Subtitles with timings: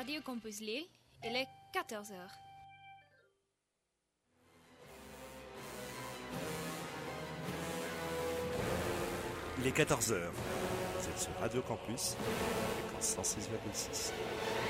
[0.00, 0.86] Radio Campus Lille,
[1.22, 2.14] il est 14h.
[9.58, 10.30] Il est 14h.
[10.30, 12.16] Vous êtes sur Radio Campus,
[12.88, 14.12] fréquence 106,6.–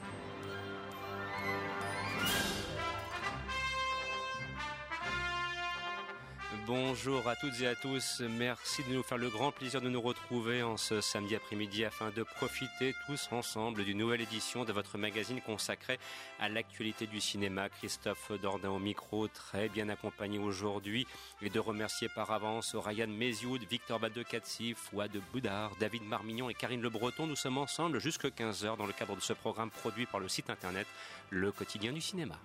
[6.73, 8.21] Bonjour à toutes et à tous.
[8.21, 12.11] Merci de nous faire le grand plaisir de nous retrouver en ce samedi après-midi afin
[12.11, 15.99] de profiter tous ensemble d'une nouvelle édition de votre magazine consacré
[16.39, 17.67] à l'actualité du cinéma.
[17.67, 21.05] Christophe Dordain au micro, très bien accompagné aujourd'hui
[21.41, 26.81] et de remercier par avance Ryan Mézioud, Victor Badekatsi, Fouad Boudard, David Marmignon et Karine
[26.81, 27.27] Le Breton.
[27.27, 30.49] Nous sommes ensemble jusqu'à 15h dans le cadre de ce programme produit par le site
[30.49, 30.87] internet
[31.31, 32.39] Le Quotidien du Cinéma.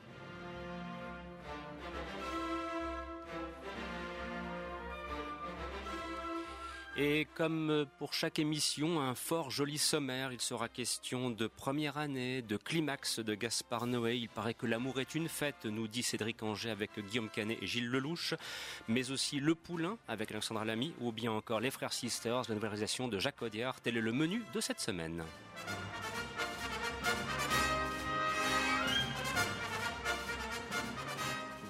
[6.98, 10.32] Et comme pour chaque émission, un fort joli sommaire.
[10.32, 14.16] Il sera question de première année, de climax de Gaspard Noé.
[14.16, 17.66] Il paraît que l'amour est une fête, nous dit Cédric Anger avec Guillaume Canet et
[17.66, 18.32] Gilles Lelouch.
[18.88, 22.70] Mais aussi Le Poulain avec Alexandra Lamy ou bien encore Les Frères Sisters, la nouvelle
[22.70, 23.78] réalisation de Jacques Audiard.
[23.82, 25.22] Tel est le menu de cette semaine.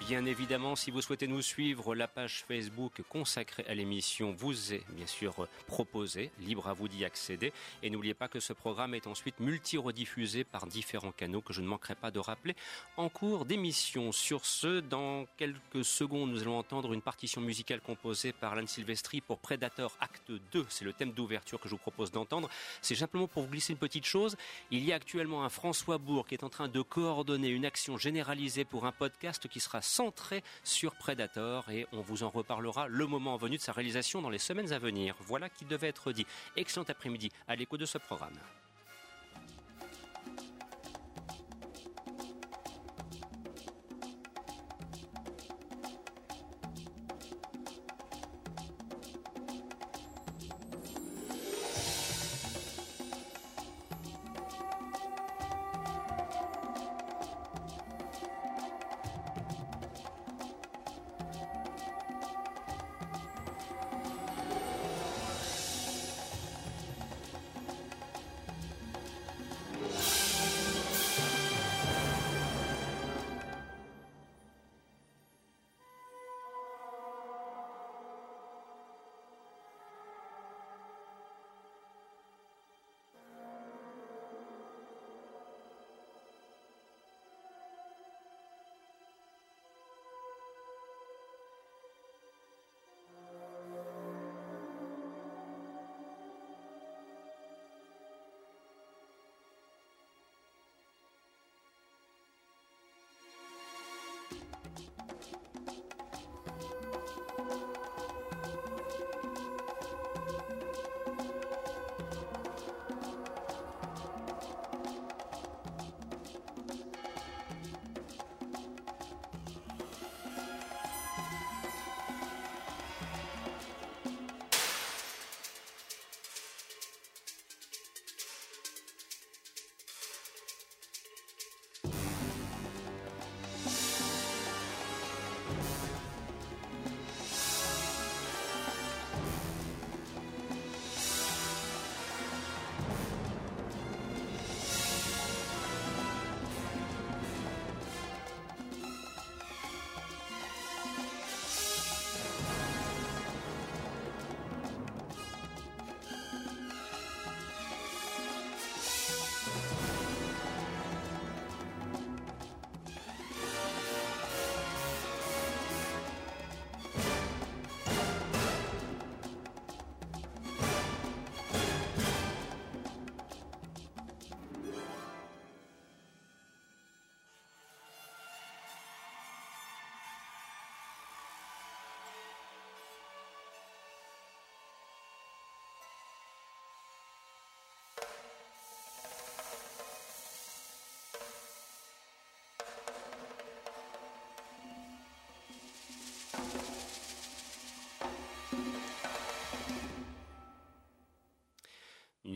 [0.06, 4.84] Bien évidemment, si vous souhaitez nous suivre, la page Facebook consacrée à l'émission vous est
[4.90, 7.52] bien sûr proposée, libre à vous d'y accéder.
[7.82, 11.66] Et n'oubliez pas que ce programme est ensuite multi-rediffusé par différents canaux que je ne
[11.66, 12.54] manquerai pas de rappeler
[12.96, 14.12] en cours d'émission.
[14.12, 19.20] Sur ce, dans quelques secondes, nous allons entendre une partition musicale composée par Alan Silvestri
[19.20, 20.66] pour Predator Acte 2.
[20.68, 22.48] C'est le thème d'ouverture que je vous propose d'entendre.
[22.80, 24.36] C'est simplement pour vous glisser une petite chose.
[24.70, 27.96] Il y a actuellement un François Bourg qui est en train de coordonner une action
[27.96, 33.06] généralisée pour un podcast qui sera centré sur Predator et on vous en reparlera le
[33.06, 35.14] moment venu de sa réalisation dans les semaines à venir.
[35.20, 36.26] Voilà qui devait être dit.
[36.54, 38.38] Excellent après-midi à l'écho de ce programme.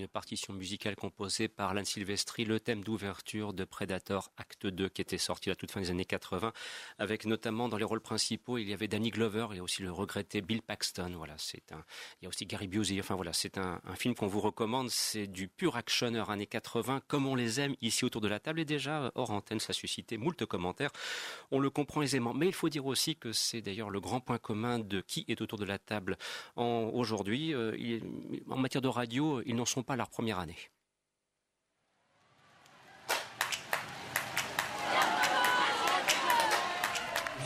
[0.00, 5.02] Une partition musicale composée par Lan Silvestri, le thème d'ouverture de Predator Acte 2 qui
[5.02, 6.52] était sorti à toute fin des années 80,
[6.98, 10.40] avec notamment dans les rôles principaux, il y avait Danny Glover et aussi le regretté
[10.40, 11.12] Bill Paxton.
[11.16, 11.84] Voilà, c'est un,
[12.20, 12.98] il y a aussi Gary Busey.
[12.98, 14.88] Enfin voilà, c'est un, film qu'on vous recommande.
[14.88, 18.60] C'est du pur actionneur années 80, comme on les aime ici autour de la table.
[18.60, 20.90] Et déjà, hors antenne, ça a suscité moult commentaires.
[21.50, 22.32] On le comprend aisément.
[22.32, 25.40] Mais il faut dire aussi que c'est d'ailleurs le grand point commun de qui est
[25.42, 26.16] autour de la table
[26.56, 27.52] aujourd'hui.
[27.54, 28.00] Euh,
[28.48, 30.56] en matière de radio, ils n'en sont pas à leur première année.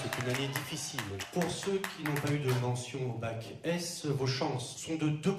[0.02, 1.00] C'est une année difficile.
[1.32, 5.08] Pour ceux qui n'ont pas eu de mention au bac S, vos chances sont de
[5.08, 5.37] 2%.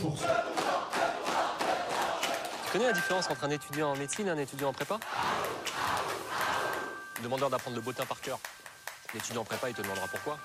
[2.65, 4.99] Tu connais la différence entre un étudiant en médecine et un étudiant en prépa?
[7.23, 8.39] Demandeur d'apprendre le bottin par cœur.
[9.13, 10.37] L'étudiant en prépa, il te demandera pourquoi.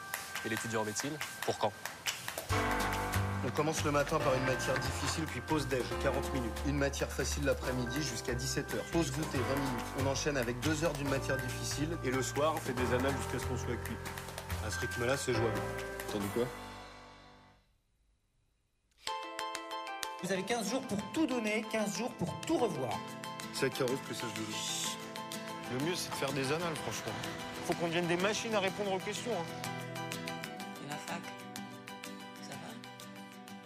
[0.45, 1.73] Et l'étudiant en médecine, pour quand?
[3.47, 6.61] On commence le matin par une matière difficile, puis pause déj, 40 minutes.
[6.67, 8.77] Une matière facile l'après-midi jusqu'à 17h.
[8.93, 9.87] Pause goûter, 20 minutes.
[10.01, 11.89] On enchaîne avec 2 heures d'une matière difficile.
[12.05, 13.97] Et le soir, on fait des annales jusqu'à ce qu'on soit cuit.
[14.67, 15.61] À ce rythme-là, c'est jouable.
[16.09, 16.45] Entendu quoi?
[20.23, 22.93] Vous avez 15 jours pour tout donner, 15 jours pour tout revoir.
[23.55, 24.97] C'est à Caros que ça se joue.
[25.73, 27.13] Le mieux, c'est de faire des annales, franchement.
[27.67, 29.33] Faut qu'on devienne des machines à répondre aux questions.
[29.33, 29.80] Hein.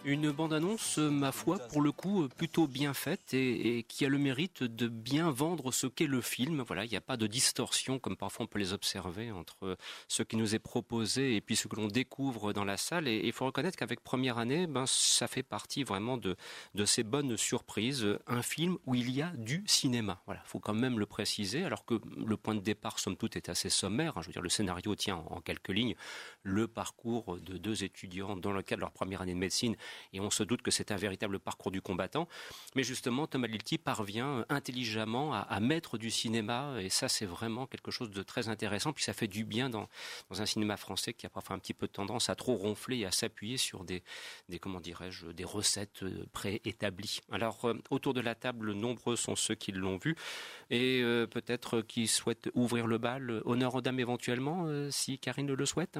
[0.06, 4.62] Une bande-annonce, ma foi, pour le coup, plutôt bien faite et, qui a le mérite
[4.62, 6.62] de bien vendre ce qu'est le film.
[6.66, 9.78] Voilà, il n'y a pas de distorsion comme parfois on peut les observer entre
[10.08, 13.08] ce qui nous est proposé et puis ce que l'on découvre dans la salle.
[13.08, 16.36] Et il faut reconnaître qu'avec Première Année, ben, ça fait partie vraiment de,
[16.74, 18.06] de ces bonnes surprises.
[18.26, 20.20] Un film où il y a du cinéma.
[20.26, 23.48] Voilà, faut quand même le préciser, alors que le point de départ, somme toute, est
[23.48, 24.20] assez sommaire.
[24.20, 25.94] Je veux dire, le scénario tient en, en quelques lignes
[26.42, 29.76] le parcours de deux étudiants dans le cadre de leur première année de médecine
[30.12, 32.28] et on se doute que c'est un véritable parcours du combattant.
[32.74, 37.90] Mais justement, Thomas Lilti parvient intelligemment à, mettre du cinéma, et ça c'est vraiment quelque
[37.90, 39.88] chose de très intéressant, puis ça fait du bien dans,
[40.30, 43.10] un cinéma français qui a parfois un petit peu tendance à trop ronfler et à
[43.10, 44.02] s'appuyer sur des,
[44.60, 47.20] comment dirais-je, des recettes euh, préétablies.
[47.30, 50.16] Alors, euh, autour de la table, nombreux sont ceux qui l'ont vu,
[50.70, 53.42] et euh, peut-être qui souhaitent ouvrir le bal.
[53.44, 55.98] Honneur aux dames éventuellement, si Karine le souhaite.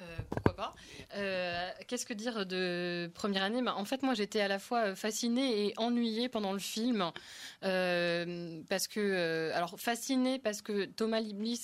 [0.00, 0.74] Euh, pourquoi pas
[1.16, 5.66] euh, Qu'est-ce que dire de première année En fait, moi, j'étais à la fois fascinée
[5.66, 7.12] et ennuyée pendant le film
[7.62, 11.58] euh, parce que, alors fascinée parce que Thomas Liltis,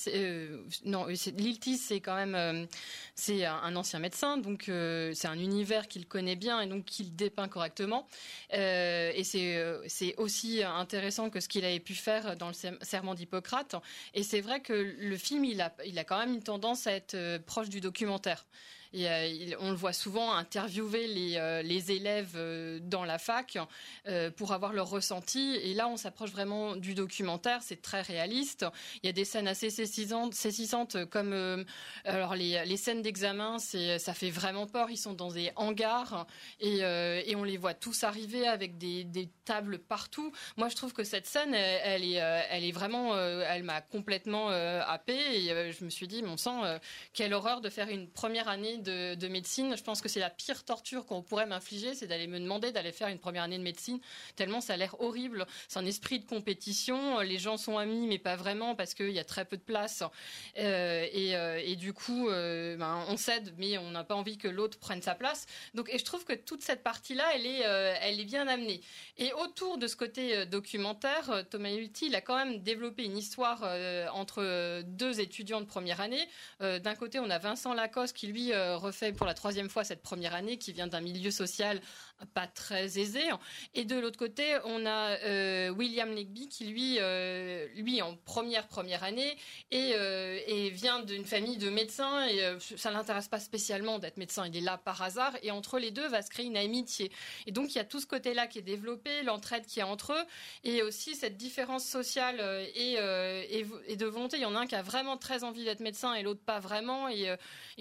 [1.78, 2.66] c'est quand même,
[3.14, 7.48] c'est un, ancien médecin, donc c'est un univers qu'il connaît bien et donc qu'il dépeint
[7.48, 8.06] correctement.
[8.50, 13.74] et c'est c'est aussi intéressant que ce qu'il avait pu faire dans le serment d'Hippocrate.
[14.14, 16.92] Et c'est vrai que le film, il a, il a quand même une tendance à
[16.92, 18.44] être proche du documentaire alimentaire
[18.94, 23.58] euh, on le voit souvent interviewer les, euh, élèves euh, dans la fac
[24.36, 25.56] pour avoir leur ressenti.
[25.62, 27.62] Et là, on s'approche vraiment du documentaire.
[27.62, 28.66] C'est très réaliste.
[29.02, 31.64] Il y a des scènes assez saisissantes, comme
[32.04, 33.58] alors les, scènes d'examen.
[33.58, 34.90] ça fait vraiment peur.
[34.90, 36.26] Ils sont dans des hangars
[36.60, 36.82] et,
[37.36, 40.32] on les voit tous arriver avec des, tables partout.
[40.56, 45.46] Moi, je trouve que cette scène, elle, est, elle est vraiment, elle m'a complètement happée
[45.46, 46.62] et je me suis dit, mon sang,
[47.12, 49.76] quelle horreur de faire une première année de, médecine.
[49.76, 52.92] Je pense que c'est la pire torture qu'on pourrait m'infliger, c'est d'aller me demander d'aller
[52.92, 54.00] faire une première année de médecine,
[54.36, 55.46] tellement ça a l'air horrible.
[55.68, 57.20] C'est un esprit de compétition.
[57.20, 60.02] Les gens sont amis, mais pas vraiment, parce qu'il y a très peu de place.
[60.58, 64.48] Euh, euh, et, du coup, euh, ben, on cède, mais on n'a pas envie que
[64.48, 65.46] l'autre prenne sa place.
[65.74, 68.80] Donc, et je trouve que toute cette partie-là, elle est, elle est bien amenée.
[69.16, 73.62] Et autour de ce côté documentaire, Thomas Hulti, il a quand même développé une histoire
[74.14, 76.26] entre deux étudiants de première année.
[76.60, 80.34] D'un côté, on a Vincent Lacoste qui lui refait pour la troisième fois cette première
[80.34, 81.80] année, qui vient d'un milieu social
[82.34, 83.22] pas très aisé.
[83.74, 88.66] Et de l'autre côté, on a euh, William Legby qui lui, euh, lui en première
[88.66, 89.36] première année
[89.70, 92.40] et, et vient d'une famille de médecins et
[92.76, 94.46] ça l'intéresse pas spécialement d'être médecin.
[94.46, 97.10] Il est là par hasard et entre les deux va se créer une amitié.
[97.46, 100.12] Et donc il y a tout ce côté-là qui est développé, l'entraide qui est entre
[100.12, 100.24] eux
[100.64, 102.40] et aussi cette différence sociale
[102.74, 104.36] et, et, de volonté.
[104.38, 106.60] Il y en a un qui a vraiment très envie d'être médecin et l'autre pas
[106.60, 107.36] vraiment et,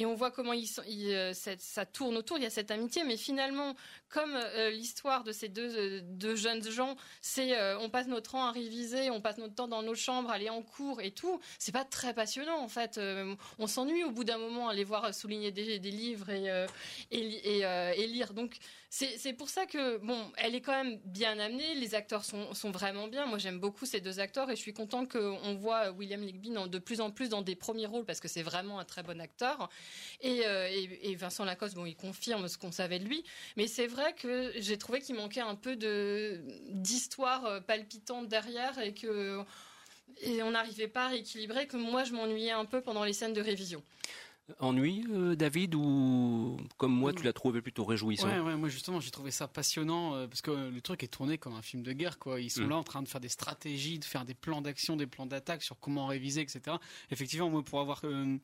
[0.06, 3.76] on voit comment euh, ça tourne autour, il y a cette amitié, mais finalement,
[4.10, 8.52] comme euh, l'histoire de ces deux, euh, jeunes gens, c'est on passe notre temps à
[8.52, 11.86] réviser, on passe notre temps dans nos chambres, aller en cours et tout, c'est pas
[11.86, 13.00] très passionnant en fait.
[13.60, 16.66] on s'ennuie au bout d'un moment à aller voir souligner des, livres et,
[17.12, 18.34] et, lire.
[18.34, 18.58] Donc
[18.90, 22.72] c'est pour ça que, bon, elle est quand même bien amenée, les acteurs sont, sont
[22.72, 23.26] vraiment bien.
[23.26, 26.80] Moi j'aime beaucoup ces deux acteurs et je suis contente qu'on voit William Ligby de
[26.80, 29.70] plus en plus dans des premiers rôles parce que c'est vraiment un très bon acteur.
[30.22, 33.24] Et, et, Vincent Lacoste, bon, il confirme ce qu'on savait de lui.
[33.58, 35.76] Mais c'est vrai que j'ai trouvé qu'il manquait un peu
[36.70, 39.44] d'histoire palpitante derrière et que
[40.22, 41.68] et on n'arrivait pas à rééquilibrer.
[41.68, 43.84] Que moi, je m'ennuyais un peu pendant les scènes de révision.
[44.60, 49.02] Ennui, euh, David, ou comme moi, tu l'as trouvé plutôt réjouissant ouais, ouais, moi justement,
[49.02, 51.92] j'ai trouvé ça passionnant euh, parce que le truc est tourné comme un film de
[51.92, 52.40] guerre, quoi.
[52.40, 52.70] Ils sont mm.
[52.70, 55.64] là en train de faire des stratégies, de faire des plans d'action, des plans d'attaque
[55.64, 56.78] sur comment réviser, etc.
[57.12, 58.38] Effectivement, moi, pour avoir euh,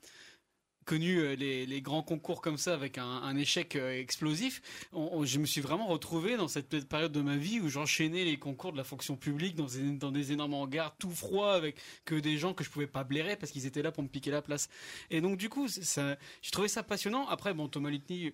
[0.85, 4.61] connu euh, les, grands concours comme ça avec un, échec euh, explosif,
[4.93, 8.71] je me suis vraiment retrouvé dans cette période de ma vie où j'enchaînais les concours
[8.71, 12.63] de la fonction publique dans, des énormes hangars tout froid avec que des gens que
[12.63, 14.69] je pouvais pas blairer parce qu'ils étaient là pour me piquer la place.
[15.09, 17.27] Et donc du coup, ça, j'ai trouvé ça passionnant.
[17.27, 18.31] Après, bon, Thomas Litny,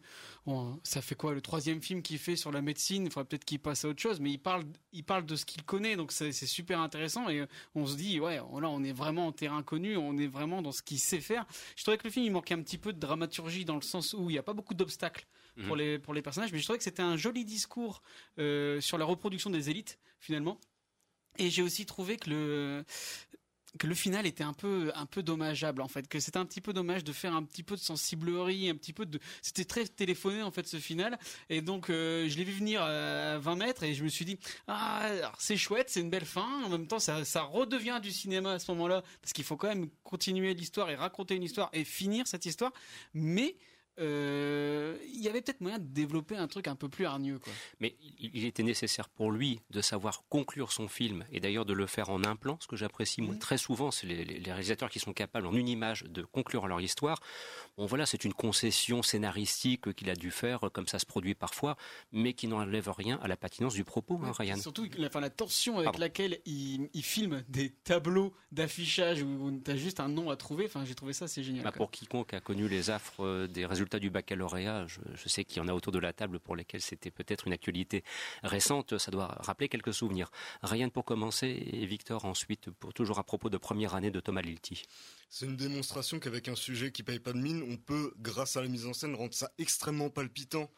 [0.84, 3.06] ça fait quoi le troisième film qu'il fait sur la médecine?
[3.06, 5.46] Il faudrait peut-être qu'il passe à autre chose, mais il parle, il parle de ce
[5.46, 9.28] qu'il connaît, donc c'est super intéressant et on se dit ouais, là on est vraiment
[9.28, 11.46] en terrain connu, on est vraiment dans ce qu'il sait faire.
[11.76, 14.14] Je trouvais que le film il manquait un petit peu de dramaturgie dans le sens
[14.14, 15.26] où il n'y a pas beaucoup d'obstacles
[15.68, 15.82] pour mhm.
[15.82, 18.02] les pour les personnages, mais je trouvais que c'était un joli discours
[18.38, 20.60] euh, sur la reproduction des élites finalement.
[21.38, 22.86] Et j'ai aussi trouvé que le
[23.78, 26.08] que le final était un peu un peu dommageable en fait.
[26.08, 28.94] Que c'était un petit peu dommage de faire un petit peu de sensiblerie un petit
[28.94, 31.20] peu de c'était très téléphoné en fait ce final.
[31.50, 34.40] Et donc euh, je l'ai vu venir à 20 mètres et je me suis dit
[34.68, 35.08] ah
[35.38, 36.64] c'est chouette c'est une belle fin.
[36.66, 39.70] En même temps ça ça redevient du cinéma à ce moment-là parce qu'il faut quand
[39.70, 42.72] même continuer l'histoire et raconter une histoire et finir cette histoire.
[43.14, 43.69] Mais euh,
[44.00, 47.40] il y avait peut-être moyen de développer un truc un peu plus hargneux.
[47.40, 47.54] Quoi.
[47.80, 51.86] Mais il était nécessaire pour lui de savoir conclure son film et d'ailleurs de le
[51.88, 52.58] faire en un plan.
[52.62, 55.68] Ce que j'apprécie moi très souvent, c'est les, les, réalisateurs qui sont capables en une
[55.68, 57.20] image de conclure leur histoire.
[57.78, 61.78] Bon voilà, c'est une concession scénaristique qu'il a dû faire, comme ça se produit parfois,
[62.12, 64.58] mais qui n'enlève rien à la patinence du propos, hein, Ryan.
[64.58, 69.76] Surtout la, la tension avec laquelle il, il, filme des tableaux d'affichage où tu as
[69.76, 70.66] juste un nom à trouver.
[70.66, 71.64] Enfin, j'ai trouvé ça, c'est génial.
[71.64, 75.58] Bah, pour quiconque a connu les affres euh, des résultats du baccalauréat, je, sais qu'il
[75.58, 78.04] y en a autour de la table pour lesquels c'était peut-être une actualité
[78.44, 80.30] récente, ça doit rappeler quelques souvenirs.
[80.62, 84.42] Rien pour commencer, et Victor ensuite, pour toujours à propos de première année de Thomas
[84.42, 84.84] Lilti.
[85.30, 88.62] C'est une démonstration qu'avec un sujet qui paye pas de mine, on peut, grâce à
[88.62, 90.70] la mise en scène, rendre ça extrêmement palpitant.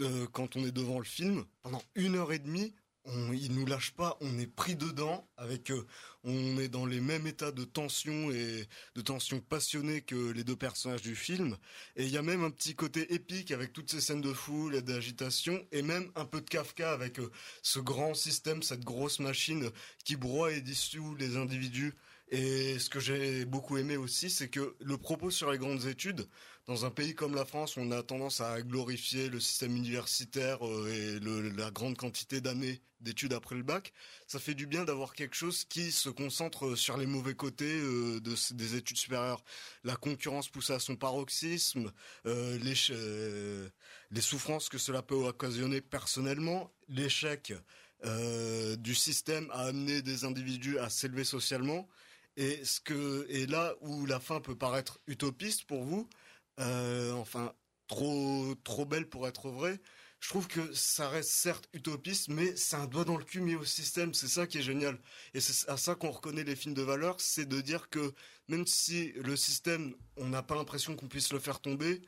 [0.00, 3.66] Euh, quand on est devant le film, pendant une heure et demie, on, il nous
[3.66, 5.86] lâche pas, on est pris dedans avec, euh,
[6.24, 10.56] on est dans les mêmes états de tension et de tension passionnée que les deux
[10.56, 11.56] personnages du film.
[11.96, 14.74] Et il y a même un petit côté épique avec toutes ces scènes de foule
[14.74, 17.30] et d'agitation et même un peu de Kafka avec euh,
[17.62, 19.70] ce grand système, cette grosse machine
[20.04, 21.94] qui broie et dissout les individus.
[22.32, 26.26] Et ce que j'ai beaucoup aimé aussi, c'est que le propos sur les grandes études,
[26.66, 31.18] dans un pays comme la France, on a tendance à glorifier le système universitaire euh,
[31.18, 33.92] et la grande quantité d'années d'études après le bac.
[34.28, 38.20] Ça fait du bien d'avoir quelque chose qui se concentre sur les mauvais côtés euh,
[38.20, 39.42] de, des études supérieures.
[39.82, 41.90] La concurrence poussée à son paroxysme,
[42.26, 42.74] euh, les,
[44.12, 47.52] les souffrances que cela peut occasionner personnellement, l'échec
[48.78, 51.86] du système à amener des individus à s'élever socialement.
[52.36, 56.08] Et ce que et là où la fin peut paraître utopiste pour vous,
[56.60, 57.52] euh, enfin
[57.88, 59.80] trop trop belle pour être vraie.
[60.20, 63.56] Je trouve que ça reste certes utopiste, mais c'est un doigt dans le cul mis
[63.56, 64.14] au système.
[64.14, 65.00] C'est ça qui est génial.
[65.34, 68.14] Et c'est à ça qu'on reconnaît les films de valeur, c'est de dire que
[68.46, 72.02] même si le système, on n'a pas l'impression qu'on puisse le faire tomber,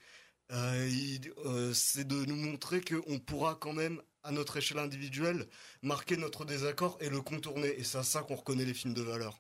[0.52, 5.46] euh, euh, c'est de nous montrer qu'on pourra quand même à notre échelle individuelle,
[5.82, 7.78] marquer notre désaccord et le contourner.
[7.78, 9.38] Et c'est à ça qu'on reconnaît les films de valeur.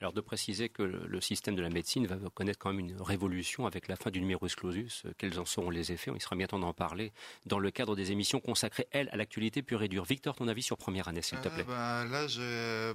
[0.00, 3.66] Alors de préciser que le système de la médecine va connaître quand même une révolution
[3.66, 5.04] avec la fin du numerus clausus.
[5.16, 6.10] Quels en seront les effets?
[6.14, 7.12] Il sera bien temps d'en parler
[7.46, 10.04] dans le cadre des émissions consacrées, elles, à l'actualité pure et dure.
[10.04, 12.92] Victor, ton avis sur première année, s'il te plaît euh, Là, j'ai...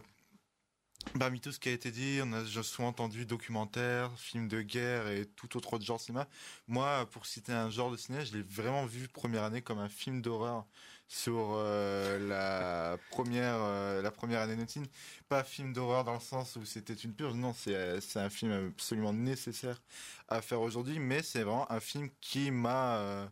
[1.18, 5.08] Parmi tout ce qui a été dit, on a souvent entendu documentaires, films de guerre
[5.08, 6.28] et tout autre genre de cinéma.
[6.68, 9.90] Moi, pour citer un genre de cinéma, je l'ai vraiment vu première année comme un
[9.90, 10.66] film d'horreur
[11.10, 14.86] sur euh, la première euh, la première année médecine.
[15.28, 18.30] Pas film d'horreur dans le sens où c'était une purge, non, c'est euh, c'est un
[18.30, 19.82] film absolument nécessaire
[20.28, 23.30] à faire aujourd'hui, mais c'est vraiment un film qui m'a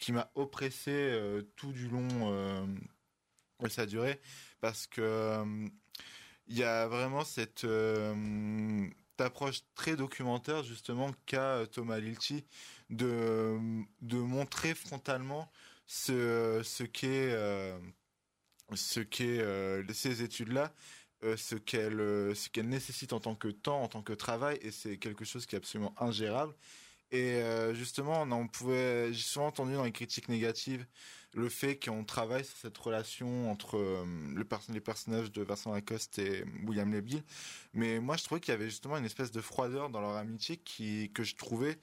[0.00, 1.18] qui m'a oppressé
[1.56, 2.68] tout du long
[3.60, 4.20] de sa durée
[4.60, 5.44] parce que
[6.48, 7.66] il y a vraiment cette
[9.18, 12.44] approche très documentaire justement qu'a Thomas Lilchi
[12.88, 13.58] de
[14.00, 15.50] de montrer frontalement
[15.90, 17.76] ce, ce qu'est euh,
[18.72, 20.72] euh, ces études-là,
[21.24, 24.70] euh, ce qu'elles ce qu'elles nécessitent en tant que temps, en tant que travail, et
[24.70, 26.54] c'est quelque chose qui est absolument ingérable.
[27.12, 27.42] Et
[27.72, 30.86] justement, on, pouvait, j'ai souvent entendu dans les critiques négatives
[31.34, 36.44] le fait qu'on travaille sur cette relation entre le les personnages de Vincent Lacoste et
[36.64, 37.24] William Lebille.
[37.74, 40.56] Mais moi, je trouvais qu'il y avait justement une espèce de froideur dans leur amitié
[40.58, 41.80] qui que je trouvais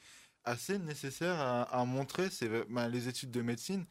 [0.48, 2.30] assez nécessaire à, à montrer.
[2.30, 3.86] C'est ben, les études de médecine.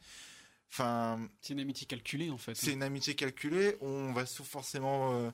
[0.71, 2.55] Enfin, c'est une amitié calculée en fait.
[2.55, 3.77] C'est une amitié calculée.
[3.81, 5.31] On va forcément, euh,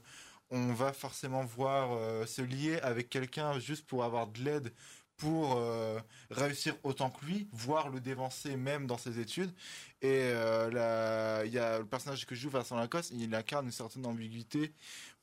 [0.51, 4.73] on va forcément voir euh, se lier avec quelqu'un juste pour avoir de l'aide
[5.17, 5.99] pour euh,
[6.31, 9.53] réussir autant que lui, voire le dévancer même dans ses études.
[10.01, 14.73] Et il y a le personnage que joue Vincent Lacoste, il incarne une certaine ambiguïté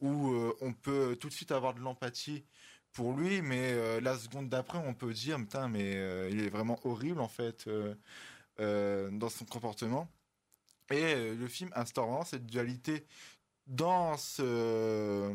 [0.00, 2.45] où on peut tout de suite avoir de l'empathie
[2.92, 5.92] pour lui, mais la seconde d'après, on peut dire, putain, mais
[6.30, 7.68] il est vraiment horrible en fait.
[8.61, 10.06] Euh, dans son comportement.
[10.90, 13.06] Et euh, le film instaure vraiment cette dualité
[13.66, 15.32] dans ce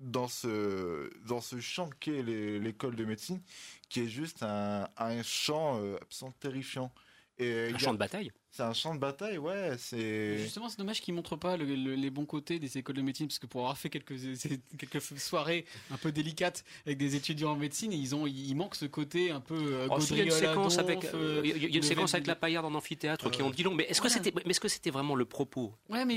[0.00, 3.40] dans ce dans ce champ qu'est l'école de médecine,
[3.88, 6.92] qui est juste un, un champ euh, absolument terrifiant.
[7.38, 9.72] Et un champ de bataille c'est un champ de bataille, ouais.
[9.78, 13.38] C'est justement c'est dommage qu'ils montrent pas les bons côtés des écoles de médecine parce
[13.38, 14.14] que pour avoir fait quelques
[14.78, 18.84] quelques soirées un peu délicates avec des étudiants en médecine, ils ont il manque ce
[18.84, 21.76] côté un peu euh, oh, il y a une séquence avec euh, il y a
[21.76, 23.74] une séquence avec la paillarde en amphithéâtre qui ont dit long.
[23.74, 25.72] Mais est-ce que c'était mais est-ce que c'était vraiment le propos?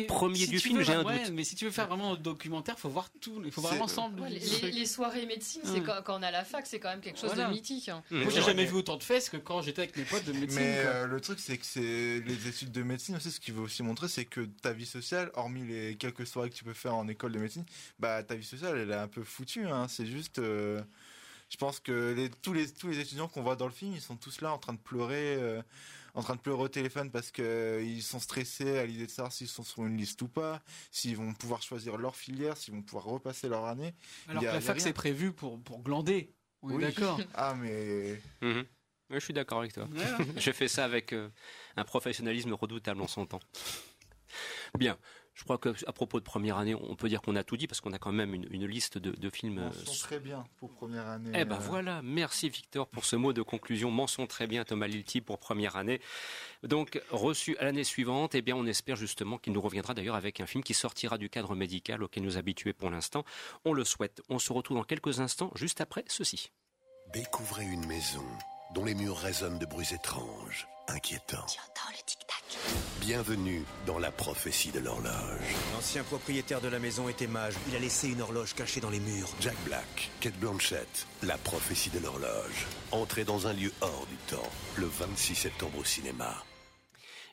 [0.07, 1.31] Premier du film J'ai un doute.
[1.31, 4.21] Mais si tu veux faire vraiment un documentaire, faut voir tout, il faut voir l'ensemble.
[4.27, 7.43] les, soirées médecine, c'est quand, on a la fac, c'est quand même quelque chose de
[7.43, 7.89] mythique.
[7.89, 8.03] Hein.
[8.11, 10.59] Moi, j'ai jamais vu autant de fesses que quand j'étais avec mes potes de médecine.
[10.59, 13.62] Mais euh, le truc, c'est que c'est les études de médecine aussi, ce qu'il veut
[13.62, 16.96] aussi montrer, c'est que ta vie sociale, hormis les quelques soirées que tu peux faire
[16.96, 17.65] en école de médecine,
[18.00, 19.67] bah ta vie sociale, elle est un peu foutue.
[19.67, 19.88] Hein.
[19.88, 20.82] C'est juste, euh,
[21.50, 24.01] je pense que les, tous les tous les étudiants qu'on voit dans le film, ils
[24.01, 25.36] sont tous là en train de pleurer.
[25.36, 25.62] Euh,
[26.17, 29.12] en train de pleurer au téléphone parce que euh, ils sont stressés à l'idée de
[29.12, 32.74] savoir s'ils sont sur une liste ou pas, s'ils vont pouvoir choisir leur filière, s'ils
[32.74, 33.94] vont pouvoir repasser leur année.
[34.29, 36.34] Alors que la fac c'est prévu pour pour glander.
[36.62, 37.20] On est d'accord.
[37.34, 38.22] Ah mais.
[39.09, 39.88] Je suis d'accord avec toi.
[40.38, 41.29] J'ai fait ça avec euh,
[41.77, 43.39] un professionnalisme redoutable en son temps.
[44.77, 44.97] Bien.
[45.35, 47.68] Je crois que à propos de première année, on peut dire qu'on a tout dit
[47.68, 49.59] parce qu'on a quand même une, liste de, films.
[49.59, 51.29] Mention euh, très bien pour première année.
[51.35, 51.59] Eh ben euh.
[51.59, 53.91] voilà, merci Victor pour ce mot de conclusion.
[53.91, 56.00] Mention très bien Thomas Lilti pour première année.
[56.63, 60.39] Donc reçu à l'année suivante, eh bien on espère justement qu'il nous reviendra d'ailleurs avec
[60.39, 63.25] un film qui sortira du cadre médical auquel nous habitués pour l'instant.
[63.65, 64.22] On le souhaite.
[64.29, 66.51] On se retrouve dans quelques instants, juste après ceci.
[67.13, 68.25] Découvrez une maison
[68.75, 71.46] dont les murs résonnent de bruits étranges, inquiétants.
[71.48, 72.44] Tu entends le tic-tac
[73.00, 75.55] Bienvenue dans la prophétie de l'horloge.
[75.74, 77.53] L'ancien propriétaire de la maison était mage.
[77.70, 79.29] Il a laissé une horloge cachée dans les murs.
[79.40, 82.68] Jack Black, Kate Blanchett, la prophétie de l'horloge.
[82.92, 86.35] Entrez dans un lieu hors du temps, le 26 septembre au cinéma.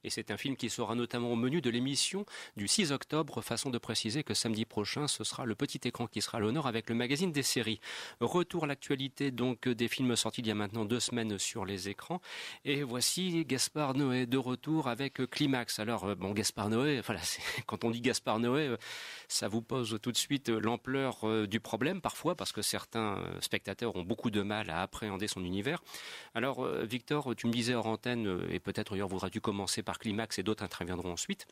[0.05, 3.71] Et c'est un film qui sera notamment au menu de l'émission du 6 octobre, façon
[3.71, 6.89] de préciser que samedi prochain, ce sera le petit écran qui sera à l'honneur avec
[6.89, 7.81] le magazine des séries.
[8.21, 11.89] Retour à l'actualité donc des films sortis il y a maintenant deux semaines sur les
[11.89, 12.21] écrans.
[12.65, 15.79] Et voici Gaspard Noé de retour avec Climax.
[15.79, 17.21] Alors, euh, bon, Gaspard Noé, voilà,
[17.67, 18.77] quand on dit Gaspard Noé, euh,
[19.29, 23.95] ça vous pose tout de suite l'ampleur euh, du problème parfois parce que certains spectateurs
[23.97, 25.83] ont beaucoup de mal à appréhender son univers.
[26.35, 30.43] Alors, Victor, tu me disais hors antenne, et peut-être d'ailleurs voudras-tu commencer par Climax et
[30.43, 31.47] d'autres interviendront ensuite.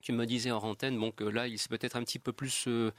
[0.00, 2.66] Tu me disais en antenne bon, que là, il s'est peut-être un petit peu plus,
[2.68, 2.92] euh,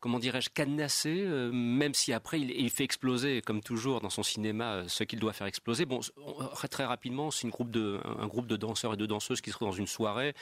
[0.00, 4.72] comment dirais-je, cadenassé, euh, même si après, il, fait exploser, comme toujours dans son cinéma,
[4.72, 5.84] euh, ce qu'il doit faire exploser.
[5.84, 6.00] Bon,
[6.70, 9.68] très rapidement, c'est groupe de, un groupe de danseurs et de danseuses qui se trouvent
[9.68, 10.34] dans une soirée.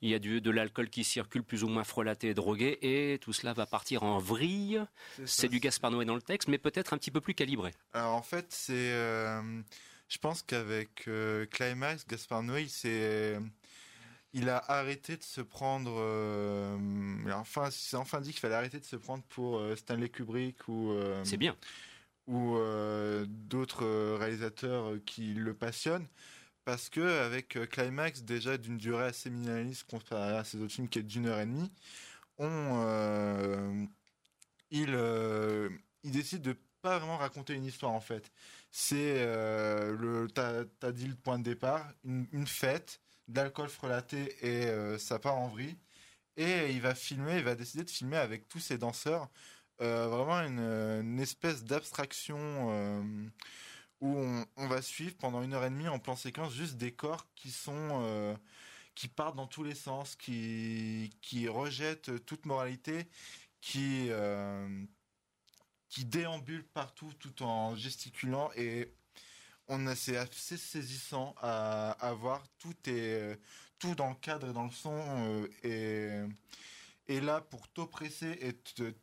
[0.00, 3.18] Il y a du, de l'alcool qui circule plus ou moins frelaté et drogué, et
[3.18, 4.80] tout cela va partir en vrille.
[5.24, 7.72] C'est du Gaspard Noé dans le texte, mais peut-être un petit peu plus calibré.
[7.92, 8.92] Alors en fait, c'est
[10.08, 12.66] je pense qu'avec euh, Climax, Gaspard Noé,
[14.32, 15.94] il a arrêté de se prendre.
[15.98, 16.76] Euh,
[17.34, 20.94] enfin, c'est enfin dit qu'il fallait arrêter de se prendre pour euh, Stanley Kubrick ou.
[21.24, 21.56] c'est bien.
[22.26, 22.58] Ou
[23.26, 26.06] d'autres réalisateurs qui le passionnent.
[26.66, 30.98] Parce que avec Climax, déjà d'une durée assez minimaliste comparé à ses autres films qui
[30.98, 31.72] est d'une heure et demie,
[32.36, 33.88] on,
[34.70, 34.90] il,
[36.02, 38.30] il décide de pas vraiment raconter une histoire en fait.
[38.70, 44.66] C'est euh, le, t'as as dit le point de départ, une, fête, d'alcool frelaté et
[44.66, 45.76] euh, ça part en vrille.
[46.36, 49.28] Et il va filmer, il va décider de filmer avec tous ses danseurs
[49.80, 53.02] euh, vraiment une, espèce d'abstraction
[54.00, 54.16] où
[54.56, 57.50] on, va suivre pendant une heure et demie en plan séquence juste des corps qui
[57.50, 58.36] sont
[58.94, 63.08] qui partent dans tous les sens, qui qui rejettent toute moralité,
[63.60, 64.10] qui
[65.88, 68.92] qui déambule partout tout en gesticulant et
[69.68, 72.42] on a c'est assez saisissant à, voir.
[72.58, 73.38] Tout est
[73.78, 78.54] tout dans le cadre et dans le son euh, et et là pour t'oppresser et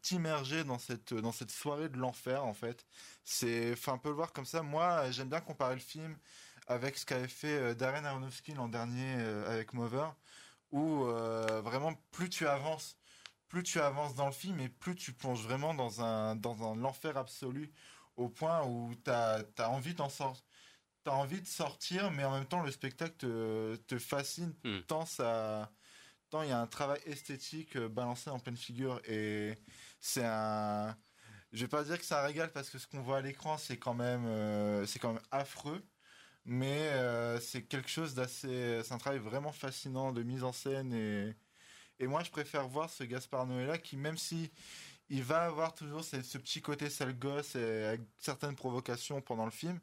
[0.02, 2.86] t'immerger dans cette dans cette soirée de l'enfer en fait
[3.24, 4.62] c'est enfin on peut le voir comme ça.
[4.64, 6.18] Moi j'aime bien comparer le film
[6.68, 10.10] avec ce qu'avait fait euh, Darren Aronofsky l'an dernier euh, avec Mover
[10.72, 11.06] où
[11.64, 12.98] vraiment plus tu avances
[13.56, 16.84] plus tu avances dans le film et plus tu plonges vraiment dans un dans un
[16.84, 17.72] enfer absolu
[18.18, 20.44] au point où tu as, envie d'en sortir
[21.06, 24.82] t'as envie de sortir, mais en même temps, le spectacle te, te fascine Hmm.
[24.88, 25.72] tant ça,
[26.30, 29.54] tant il y a un travail esthétique euh, balancé en pleine figure et
[30.02, 30.98] c'est un,
[31.54, 33.58] je vais pas dire que c'est un régal parce que ce qu'on voit à l'écran,
[33.58, 35.82] c'est quand même, euh, c'est quand même affreux.
[36.44, 40.92] Mais euh, c'est quelque chose d'assez, c'est un travail vraiment fascinant de mise en scène
[40.94, 41.36] et
[42.00, 44.52] et moi je préfère voir ce Gaspard Noé là qui même si
[45.10, 49.46] il va avoir toujours ce, ce petit côté sale gosse et avec certaines provocations pendant
[49.46, 49.80] le film,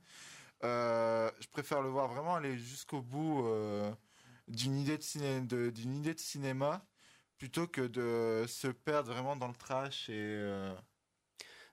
[0.65, 3.93] euh, je préfère le voir vraiment aller jusqu'au bout euh,
[4.49, 6.87] d'une idée de ciné, de- d'une idée de cinéma
[7.39, 10.75] plutôt que de se perdre vraiment dans le trash et euh,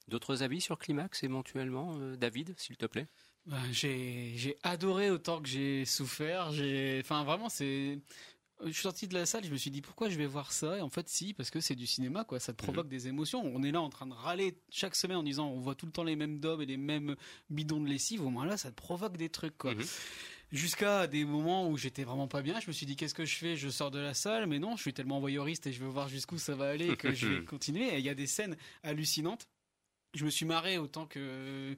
[0.09, 3.07] D'autres avis sur Climax éventuellement, euh, David, s'il te plaît?
[3.45, 6.51] Ben, j'ai j'ai adoré autant que j'ai souffert.
[6.51, 7.99] J'ai, enfin vraiment c'est.
[8.65, 10.77] Je suis sorti de la salle, je me suis dit pourquoi je vais voir ça?
[10.77, 13.41] Et en fait si parce que c'est du cinéma quoi, ça te provoque des émotions.
[13.45, 15.91] On est là en train de râler chaque semaine en disant on voit tout le
[15.93, 17.15] temps les mêmes daubes et les mêmes
[17.49, 19.73] bidons de lessive, au moins là ça te provoque des trucs quoi.
[20.51, 23.35] Jusqu'à des moments où j'étais vraiment pas bien, je me suis dit qu'est-ce que je
[23.35, 23.55] fais?
[23.55, 26.09] Je sors de la salle, mais non, je suis tellement voyeuriste et je veux voir
[26.09, 27.93] jusqu'où ça va aller que je vais continuer.
[27.93, 29.47] Et il y a des scènes hallucinantes.
[30.15, 31.75] Je me suis marré autant que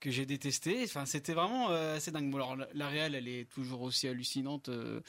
[0.00, 0.82] que j'ai détesté.
[0.84, 2.30] Enfin, c'était vraiment euh, assez dingue.
[2.30, 4.70] Bon, alors la, la réelle, elle est toujours aussi hallucinante.
[4.70, 5.00] euh,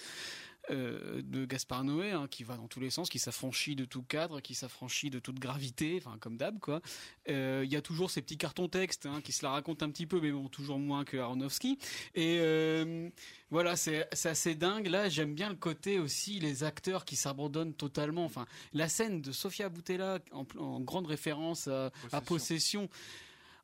[0.70, 4.04] euh, de Gaspard Noé hein, qui va dans tous les sens, qui s'affranchit de tout
[4.04, 6.82] cadre, qui s'affranchit de toute gravité, enfin comme d'hab quoi.
[7.30, 9.90] Euh, Il y a toujours ces petits cartons textes hein, qui se la racontent un
[9.90, 11.78] petit peu, mais bon toujours moins que Aronofsky.
[12.14, 13.10] Et euh,
[13.52, 14.88] voilà, c'est assez dingue.
[14.88, 18.26] Là, j'aime bien le côté aussi les acteurs qui s'abandonnent totalement.
[18.26, 22.90] Enfin, la scène de Sofia Boutella en, en grande référence à à Possession.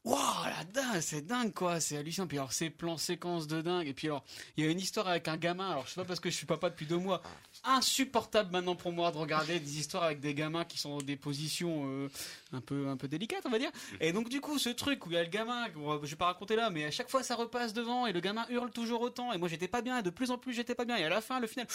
[0.03, 2.25] Waouh, la dingue, c'est dingue quoi, c'est hallucinant.
[2.25, 3.87] Puis alors ces plans séquences de dingue.
[3.87, 4.23] Et puis alors,
[4.57, 5.69] il y a une histoire avec un gamin.
[5.69, 7.21] Alors je sais pas parce que je suis papa depuis deux mois.
[7.63, 11.17] Insupportable maintenant pour moi de regarder des histoires avec des gamins qui sont dans des
[11.17, 12.09] positions euh,
[12.51, 13.71] un peu un peu délicates, on va dire.
[13.99, 15.67] Et donc du coup, ce truc où il y a le gamin,
[16.01, 18.45] je vais pas raconter là, mais à chaque fois ça repasse devant et le gamin
[18.49, 19.33] hurle toujours autant.
[19.33, 19.99] Et moi j'étais pas bien.
[19.99, 20.97] Et de plus en plus j'étais pas bien.
[20.97, 21.67] Et à la fin, le final,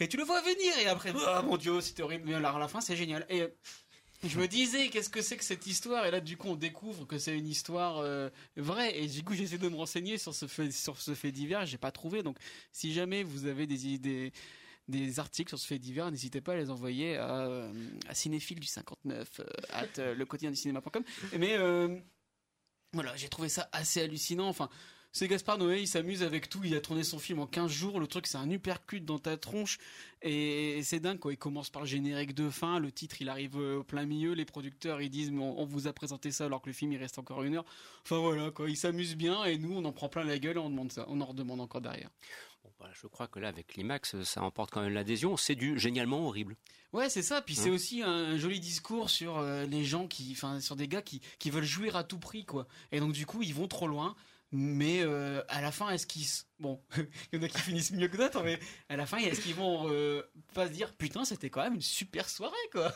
[0.00, 0.76] et tu le vois venir.
[0.80, 2.24] Et après, ah mon dieu, c'était horrible.
[2.26, 3.24] Mais alors à la fin, c'est génial.
[3.28, 3.44] Et
[4.24, 6.06] je me disais, qu'est-ce que c'est que cette histoire?
[6.06, 8.98] Et là, du coup, on découvre que c'est une histoire euh, vraie.
[8.98, 11.66] Et du coup, j'essaie de me renseigner sur ce fait, sur ce fait divers.
[11.66, 12.22] J'ai pas trouvé.
[12.22, 12.36] Donc,
[12.72, 14.32] si jamais vous avez des
[14.88, 17.72] des articles sur ce fait divers, n'hésitez pas à les envoyer à, euh,
[18.08, 21.04] à cinéphile du 59 euh, at le quotidien du cinéma.com.
[21.38, 21.56] Mais
[22.92, 24.48] voilà, j'ai trouvé ça assez hallucinant.
[24.48, 24.68] Enfin,
[25.14, 26.62] c'est Gaspard Noé, il s'amuse avec tout.
[26.64, 28.00] Il a tourné son film en 15 jours.
[28.00, 29.78] Le truc, c'est un uppercut dans ta tronche.
[30.22, 31.32] Et c'est dingue, quoi.
[31.32, 32.78] Il commence par le générique de fin.
[32.78, 34.32] Le titre, il arrive euh, au plein milieu.
[34.32, 36.96] Les producteurs, ils disent, mais on, vous a présenté ça alors que le film, il
[36.96, 37.66] reste encore une heure.
[38.04, 38.70] Enfin, voilà, quoi.
[38.70, 39.44] Il s'amuse bien.
[39.44, 41.04] Et nous, on en prend plein la gueule et on demande ça.
[41.08, 42.08] On en redemande encore derrière.
[42.64, 45.36] Bon, voilà, je crois que là, avec Climax, ça emporte quand même l'adhésion.
[45.36, 46.56] C'est du génialement horrible.
[46.94, 47.42] Ouais, c'est ça.
[47.42, 47.74] Puis c'est Hein.
[47.74, 51.20] aussi un, un joli discours sur euh, les gens qui, enfin, sur des gars qui,
[51.38, 52.66] qui veulent jouir à tout prix, quoi.
[52.92, 54.14] Et donc du coup, ils vont trop loin.
[54.52, 56.26] Mais euh, à la fin, est-ce qu'ils,
[56.62, 56.80] bon,
[57.32, 59.54] il y en a qui finissent mieux que d'autres, mais à la fin, est-ce qu'ils
[59.54, 60.22] vont euh,
[60.54, 62.94] pas se dire, putain, c'était quand même une super soirée, quoi.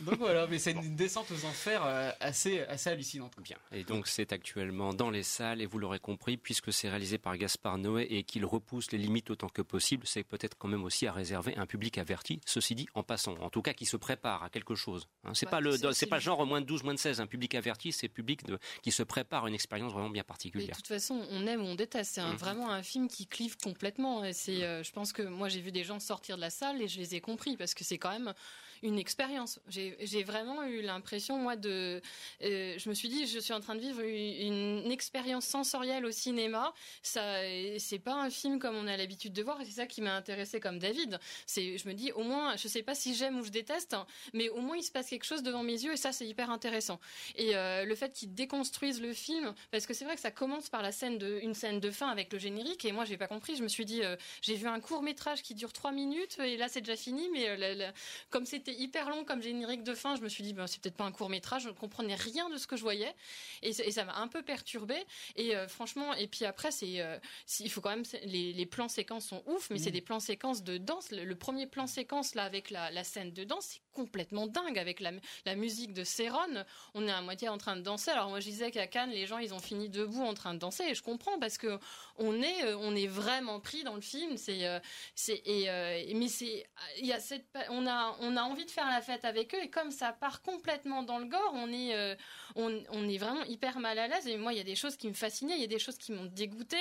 [0.00, 3.32] Donc voilà, mais c'est une descente aux enfers euh, assez, assez hallucinante.
[3.42, 3.56] Bien.
[3.72, 7.36] Et donc c'est actuellement dans les salles et vous l'aurez compris puisque c'est réalisé par
[7.36, 11.06] Gaspard Noé et qu'il repousse les limites autant que possible, c'est peut-être quand même aussi
[11.06, 12.40] à réserver un public averti.
[12.46, 15.08] Ceci dit, en passant, en tout cas qui se prépare à quelque chose.
[15.24, 17.20] Hein, c'est Ouais, pas le, c'est pas le- genre moins de 12, moins de 16.
[17.20, 20.22] Un public averti, c'est public de, qui se prépare à une expérience vraiment bien Mais
[20.22, 20.76] de particulière.
[20.76, 22.14] toute façon, on aime ou on déteste.
[22.14, 22.36] C'est un- Mhm.
[22.36, 24.22] vraiment un film qui clive complètement.
[24.22, 24.32] Euh,
[24.82, 27.14] je pense que moi, j'ai vu des gens sortir de la salle et je les
[27.14, 28.32] ai compris parce que c'est quand même
[28.82, 29.60] une expérience.
[29.68, 32.00] J'ai vraiment eu l'impression, moi, de.
[32.42, 36.10] euh, je me suis dit, je suis en train de vivre une, expérience sensorielle au
[36.10, 36.72] cinéma.
[37.02, 37.22] Ça,
[37.78, 39.58] c'est pas un film comme on a l'habitude de voir.
[39.64, 41.18] C'est ça qui m'a intéressé comme David.
[41.46, 44.06] C'est, je me dis, au moins, je sais pas si j'aime ou je déteste, hein,
[44.32, 46.50] mais au moins il se passe quelque chose devant mes yeux et ça, c'est hyper
[46.50, 47.00] intéressant.
[47.36, 50.68] Et euh, le fait qu'ils déconstruisent le film, parce que c'est vrai que ça commence
[50.68, 53.28] par la scène de, une scène de fin avec le générique, et moi j'ai pas
[53.28, 53.56] compris.
[53.56, 56.56] Je me suis dit, euh, j'ai vu un court métrage qui dure trois minutes, et
[56.56, 57.48] là c'est déjà fini, mais
[58.30, 60.96] comme c'était hyper long comme générique de fin, je me suis dit, ben, c'est peut-être
[60.96, 63.14] pas un court métrage, je ne comprenais rien de ce que je voyais,
[63.62, 64.96] et, ça m'a un peu perturbé.
[65.36, 67.18] Et euh, franchement, et puis après, c'est, euh,
[67.60, 70.62] il faut quand même, les, les plans séquences sont ouf, mais c'est des plans séquences
[70.62, 71.10] de danse.
[71.10, 74.78] Le, le premier plan séquence là avec la, la scène de danse, c'est complètement dingue
[74.78, 75.10] avec la,
[75.44, 76.64] la musique de Céron.
[76.94, 78.12] On est à moitié en train de danser.
[78.12, 80.60] Alors moi je disais qu'à Cannes, les gens ils ont fini debout en train de
[80.60, 81.80] danser et je comprends parce que
[82.16, 84.36] on est, euh, on est vraiment pris dans le film.
[84.36, 84.78] C'est, euh,
[85.16, 86.64] c'est, et, mais c'est,
[86.98, 89.62] il y a cette, on a, on a envie de faire la fête avec eux
[89.62, 92.14] et comme ça part complètement dans le gore, on est, euh,
[92.56, 94.26] on, on est vraiment hyper mal à l'aise.
[94.26, 95.98] Et moi, il y a des choses qui me fascinaient, il y a des choses
[95.98, 96.76] qui m'ont dégoûté.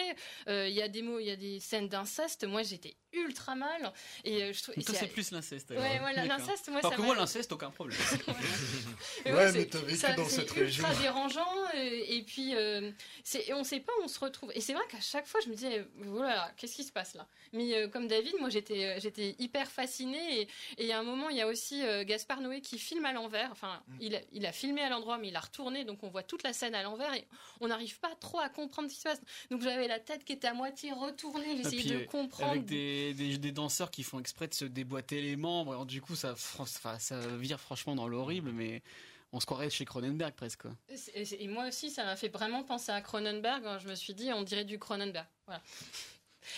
[0.47, 2.43] Euh, Il y a des mots, il y a des scènes d'inceste.
[2.45, 3.91] Moi, j'étais ultra mal.
[4.23, 4.75] Et euh, je trouve.
[4.75, 5.69] Toi, c'est plus l'inceste.
[5.71, 5.77] Ouais,
[6.15, 6.25] D'accord.
[6.37, 7.97] l'inceste, moi, ça que moi, l'inceste, aucun problème.
[9.25, 10.83] Et Ouais, c'est- mais t'as vécu ça- dans c'est cette région.
[10.87, 12.91] ultra dérangeant et puis euh,
[13.23, 15.39] c'est et on sait pas où on se retrouve et c'est vrai qu'à chaque fois
[15.43, 17.27] je me disais voilà qu'est-ce qui se passe là?
[17.53, 21.03] Mais euh, comme David moi j'étais j'étais hyper fascinée et et il y a un
[21.03, 23.97] moment il y a aussi euh, Gaspard Noé qui filme à l'envers enfin Mm.
[24.01, 26.43] il a, il a filmé à l'endroit mais il a retourné donc on voit toute
[26.43, 27.25] la scène à l'envers et
[27.61, 30.33] on n'arrive pas trop à comprendre ce qui se passe donc j'avais la tête qui
[30.33, 34.03] était à moitié retournée Et j'essayais de euh, comprendre Avec des, des, des danseurs qui
[34.03, 35.71] font exprès de se déboîter les membres.
[35.71, 36.35] Alors, du coup, ça,
[36.99, 38.81] ça vire franchement dans l'horrible, mais
[39.33, 40.63] on se croirait chez Cronenberg presque.
[41.13, 43.65] Et Et moi aussi, ça m'a fait vraiment penser à Cronenberg.
[43.65, 43.77] hein.
[43.79, 45.27] Je me suis dit, on dirait du Cronenberg.
[45.45, 45.61] Voilà.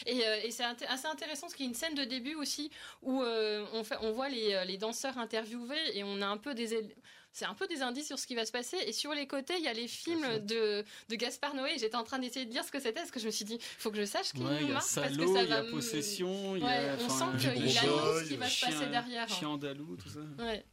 [0.05, 2.69] Et, euh, et c'est assez intéressant parce qu'il y a une scène de début aussi
[3.01, 6.37] où euh, on, fait, on voit les, euh, les danseurs interviewés et on a un
[6.37, 6.95] peu des
[7.31, 8.75] c'est un peu des indices sur ce qui va se passer.
[8.87, 11.77] Et sur les côtés, il y a les films de, de Gaspard Noé.
[11.77, 13.59] J'étais en train d'essayer de lire ce que c'était parce que je me suis dit,
[13.77, 15.49] faut que je sache qui Ouais, il y nous a marque parce que ça il
[15.49, 16.95] y a va Possession, il y Ouais, a.
[16.99, 19.23] on sent qu'il annonce ce qui va se passer derrière.
[19.29, 19.33] hein.
[19.33, 20.43] Chien andalou, tout ça.
[20.43, 20.65] Ouais.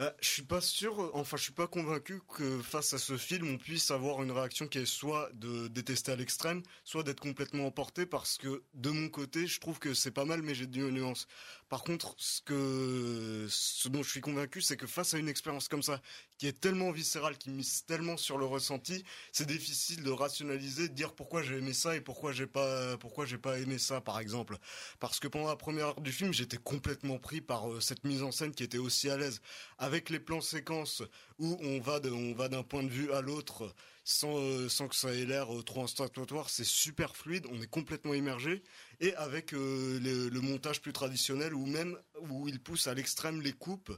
[0.00, 3.46] Bah, je suis pas sûr, enfin, je suis pas convaincu que face à ce film,
[3.50, 7.66] on puisse avoir une réaction qui est soit de détester à l'extrême, soit d'être complètement
[7.66, 10.80] emporté parce que, de mon côté, je trouve que c'est pas mal, mais j'ai des
[10.90, 11.26] nuances.
[11.68, 15.82] Par contre, ce ce dont je suis convaincu, c'est que face à une expérience comme
[15.82, 16.00] ça,
[16.40, 20.94] qui est tellement viscérale, qui mise tellement sur le ressenti, c'est difficile de rationaliser, de
[20.94, 24.18] dire pourquoi j'ai aimé ça et pourquoi j'ai pas, pourquoi j'ai pas aimé ça, par
[24.18, 24.56] exemple.
[25.00, 28.22] Parce que pendant la première heure du film, j'étais complètement pris par euh, cette mise
[28.22, 29.42] en scène qui était aussi à l'aise.
[29.76, 31.02] Avec les plans séquences
[31.38, 34.88] où on va de- on va d'un point de vue à l'autre sans, euh, sans
[34.88, 38.62] que ça ait l'air euh, trop instatoire, c'est super fluide, on est complètement immergé.
[39.00, 41.98] Et avec euh, le montage plus traditionnel ou même
[42.30, 43.92] où il pousse à l'extrême les coupes,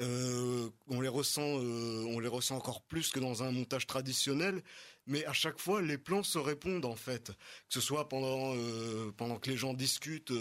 [0.00, 4.62] euh, on les ressent, euh, on les ressent encore plus que dans un montage traditionnel.
[5.06, 7.34] Mais à chaque fois, les plans se répondent en fait, que
[7.70, 10.32] ce soit pendant euh, pendant que les gens discutent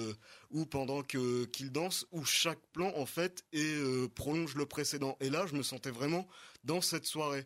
[0.51, 5.17] ou pendant que qu'ils dansent, où chaque plan en fait euh, prolonge le précédent.
[5.21, 6.27] Et là, je me sentais vraiment
[6.63, 7.45] dans cette soirée.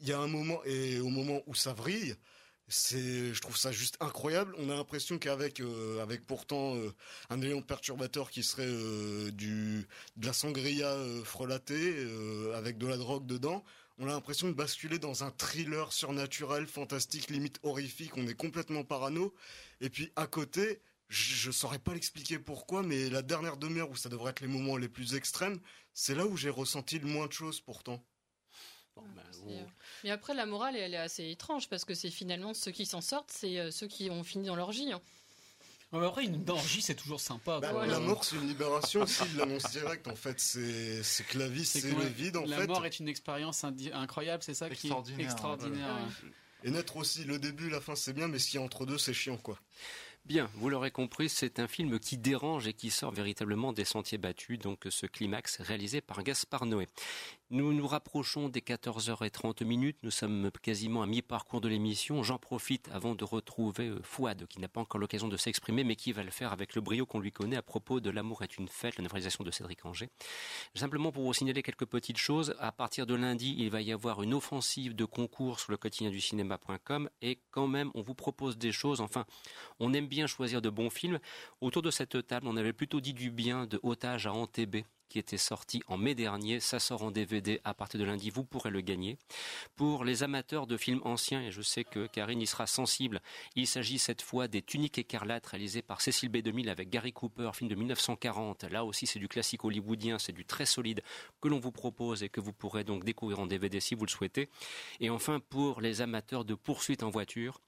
[0.00, 2.16] Il y a un moment et au moment où ça vrille,
[2.68, 4.54] c'est, je trouve ça juste incroyable.
[4.58, 6.92] On a l'impression qu'avec, euh, avec pourtant euh,
[7.30, 12.86] un élément perturbateur qui serait euh, du, de la sangria euh, frelatée euh, avec de
[12.86, 13.64] la drogue dedans,
[13.98, 18.16] on a l'impression de basculer dans un thriller surnaturel, fantastique, limite horrifique.
[18.16, 19.34] On est complètement parano.
[19.80, 23.96] Et puis à côté, je, je saurais pas l'expliquer pourquoi, mais la dernière demi-heure où
[23.96, 25.60] ça devrait être les moments les plus extrêmes,
[25.92, 28.02] c'est là où j'ai ressenti le moins de choses pourtant.
[29.48, 29.64] Et, euh,
[30.04, 33.00] Mais après, la morale, elle est assez étrange parce que c'est finalement ceux qui s'en
[33.00, 34.92] sortent, c'est euh, ceux qui ont fini dans l'orgie.
[34.92, 35.00] hein.
[35.92, 37.58] Ouais, mais après, une orgie, c'est toujours sympa.
[37.60, 37.86] Bah, quoi.
[37.86, 40.06] La mort, c'est une libération aussi, il l'annonce direct.
[40.08, 42.36] En fait, c'est c'est que la vie, c'est le vide.
[42.36, 42.66] En la fait.
[42.66, 44.90] mort est une expérience incroyable, c'est ça qui est
[45.20, 46.04] Extraordinaire, voilà.
[46.04, 46.30] ouais.
[46.64, 48.86] Et naître aussi, le début, la fin, c'est bien, mais ce qu'il y a entre
[48.86, 49.58] deux, c'est chiant, quoi.
[50.24, 54.16] Bien, vous l'aurez compris, c'est un film qui dérange et qui sort véritablement des sentiers
[54.16, 56.88] battus, donc ce climax réalisé par Gaspard Noé.
[57.54, 62.24] Nous nous rapprochons des 14h30 minutes, nous sommes quasiment à mi-parcours de l'émission.
[62.24, 65.94] J'en profite avant de retrouver euh, Fouad, qui n'a pas encore l'occasion de s'exprimer, mais
[65.94, 68.58] qui va le faire avec le brio qu'on lui connaît à propos de L'amour est
[68.58, 70.10] une fête, la novelisation de Cédric Anger.
[70.74, 74.24] Simplement pour vous signaler quelques petites choses, à partir de lundi, il va y avoir
[74.24, 78.58] une offensive de concours sur le quotidien du cinéma.com et quand même, on vous propose
[78.58, 79.26] des choses, enfin,
[79.78, 81.20] on aime bien choisir de bons films.
[81.60, 85.18] Autour de cette table, on avait plutôt dit du bien de Otage à Antébé qui
[85.18, 86.60] était sorti en mai dernier.
[86.60, 88.30] Ça sort en DVD à partir de lundi.
[88.30, 89.18] Vous pourrez le gagner.
[89.76, 93.20] Pour les amateurs de films anciens, et je sais que Karine y sera sensible,
[93.54, 97.70] il s'agit cette fois des Tuniques écarlates réalisées par Cécile B2000 avec Gary Cooper, film
[97.70, 98.64] de 1940.
[98.64, 101.02] Là aussi, c'est du classique hollywoodien, c'est du très solide
[101.40, 104.10] que l'on vous propose et que vous pourrez donc découvrir en DVD si vous le
[104.10, 104.48] souhaitez.
[105.00, 107.60] Et enfin, pour les amateurs de poursuite en voiture,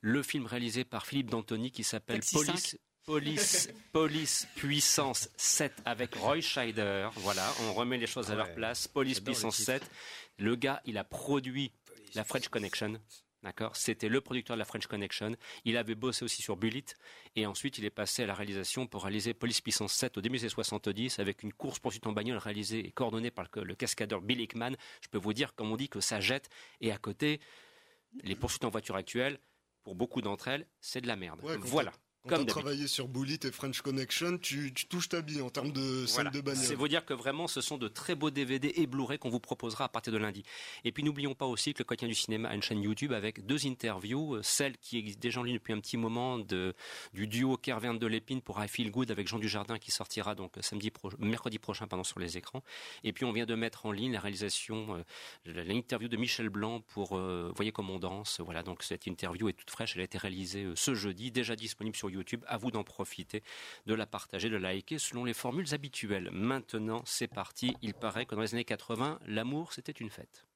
[0.00, 2.70] le film réalisé par Philippe D'Antoni qui s'appelle Police.
[2.70, 2.78] 5.
[3.06, 7.08] Police, Police Puissance 7 avec Roy Scheider.
[7.16, 8.86] Voilà, on remet les choses à leur place.
[8.88, 9.72] Police Puissance titre.
[9.72, 9.90] 7.
[10.38, 11.72] Le gars, il a produit
[12.14, 13.00] la French Connection.
[13.42, 13.74] D'accord?
[13.74, 15.34] C'était le producteur de la French Connection.
[15.64, 16.84] Il avait bossé aussi sur Bullet.
[17.36, 20.38] Et ensuite, il est passé à la réalisation pour réaliser Police Puissance 7 au début
[20.38, 24.72] des 70 avec une course-poursuite en bagnole réalisée et coordonnée par le, cascadeur Bill Hickman.
[25.00, 26.50] Je peux vous dire, comme on dit, que ça jette.
[26.82, 27.40] Et à côté,
[28.22, 29.38] les poursuites en voiture actuelles,
[29.84, 31.42] pour beaucoup d'entre elles, c'est de la merde.
[31.42, 31.92] Ouais, voilà.
[32.28, 36.04] As travaillé sur Bullet et French Connection, tu, tu touches ta bille en termes de
[36.06, 36.30] scène Voilà.
[36.30, 36.64] de bagnole.
[36.64, 39.40] C'est vous dire que vraiment, ce sont de très beaux DVD et Blu-ray qu'on vous
[39.40, 40.42] proposera à partir de lundi.
[40.84, 43.46] Et puis n'oublions pas aussi que le quotidien du cinéma a une chaîne YouTube avec
[43.46, 46.74] deux interviews, euh, celle qui existe déjà en ligne depuis un petit moment de,
[47.14, 50.52] du duo Kervin de Lépine pour I Feel Good avec Jean Dujardin qui sortira donc
[50.60, 52.62] samedi pro- mercredi prochain pardon, sur les écrans.
[53.04, 55.02] Et puis on vient de mettre en ligne la réalisation, euh,
[55.64, 58.40] l'interview de Michel Blanc pour euh, Voyez comme on danse.
[58.40, 61.56] Voilà, donc cette interview est toute fraîche, elle a été réalisée euh, ce jeudi, déjà
[61.56, 62.44] disponible sur YouTube.
[62.46, 63.42] À vous d'en profiter,
[63.86, 66.30] de la partager, de la liker selon les formules habituelles.
[66.32, 67.76] Maintenant, c'est parti.
[67.82, 70.46] Il paraît que dans les années 80, l'amour, c'était une fête.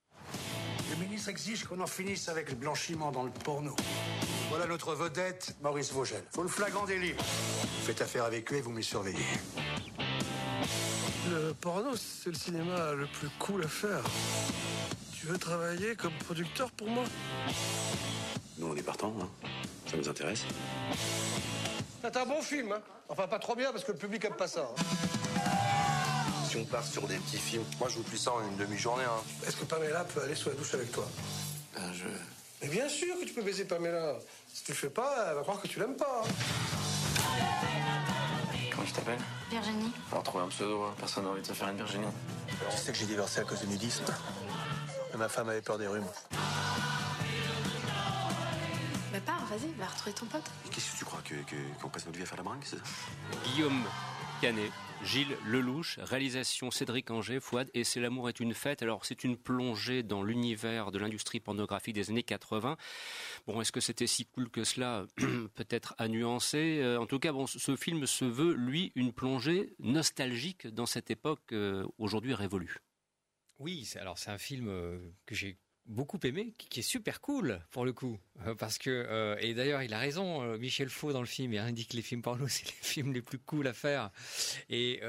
[0.91, 3.75] Le ministre exige qu'on en finisse avec le blanchiment dans le porno.
[4.49, 6.23] Voilà notre vedette, Maurice Vogel.
[6.33, 7.15] Faut le flagrant délit.
[7.85, 9.19] Faites affaire avec lui et vous me surveillez.
[11.31, 14.05] Le porno, c'est le cinéma le plus cool à faire.
[15.19, 17.05] Tu veux travailler comme producteur pour moi?
[18.65, 19.29] Nous, on est partants, hein.
[19.91, 20.45] ça nous intéresse.
[22.03, 24.49] C'est un bon film, hein Enfin, pas trop bien parce que le public aime pas
[24.49, 24.63] ça.
[24.71, 24.83] hein.
[26.49, 29.05] Si on part sur des petits films, moi je vous plie ça en une demi-journée.
[29.05, 29.23] Hein.
[29.47, 31.07] Est-ce que Pamela peut aller sous la douche avec toi?
[31.75, 32.05] Ben, je...
[32.63, 34.15] Mais bien sûr que tu peux baiser Pamela.
[34.53, 36.23] Si tu le fais pas, elle va croire que tu l'aimes pas.
[38.71, 39.19] Comment tu t'appelles?
[39.51, 39.93] Virginie.
[40.11, 40.95] Alors trouver un pseudo, hein.
[40.99, 42.07] personne n'a envie de se faire une Virginie.
[42.71, 44.05] Tu sais que j'ai divorcé à cause du nudisme?
[45.13, 46.07] Et ma femme avait peur des rhumes.
[49.57, 50.51] Vas-y, va retrouver ton pote.
[50.71, 52.77] Qu'est-ce que tu crois que- que- qu'on passe notre vie à faire la bringue, c'est
[52.77, 52.83] ça?
[53.45, 53.85] Guillaume
[54.41, 54.71] Canet,
[55.05, 58.83] Gilles Lelouch, réalisation Cédric Anger, Fouad, et C'est l'amour est une fête.
[58.83, 62.77] Alors c'est une plongée dans l'univers de l'industrie pornographique des années 80.
[63.47, 65.07] Bon, est-ce que c'était si cool que cela
[65.55, 66.81] Peut-être à nuancer.
[66.83, 71.11] Euh, en tout cas, bon, ce film se veut, lui, une plongée nostalgique dans cette
[71.11, 72.79] époque euh, aujourd'hui révolue.
[73.59, 77.61] Oui, c'est- alors c'est un film euh, que j'ai beaucoup aimé, qui est super cool
[77.71, 81.13] pour le coup, Euh, parce que euh, et d'ailleurs il a raison, euh, Michel Faux
[81.13, 83.67] dans le film, il indique que les films porno c'est les films les plus cool
[83.67, 84.11] à faire.
[84.71, 85.01] Et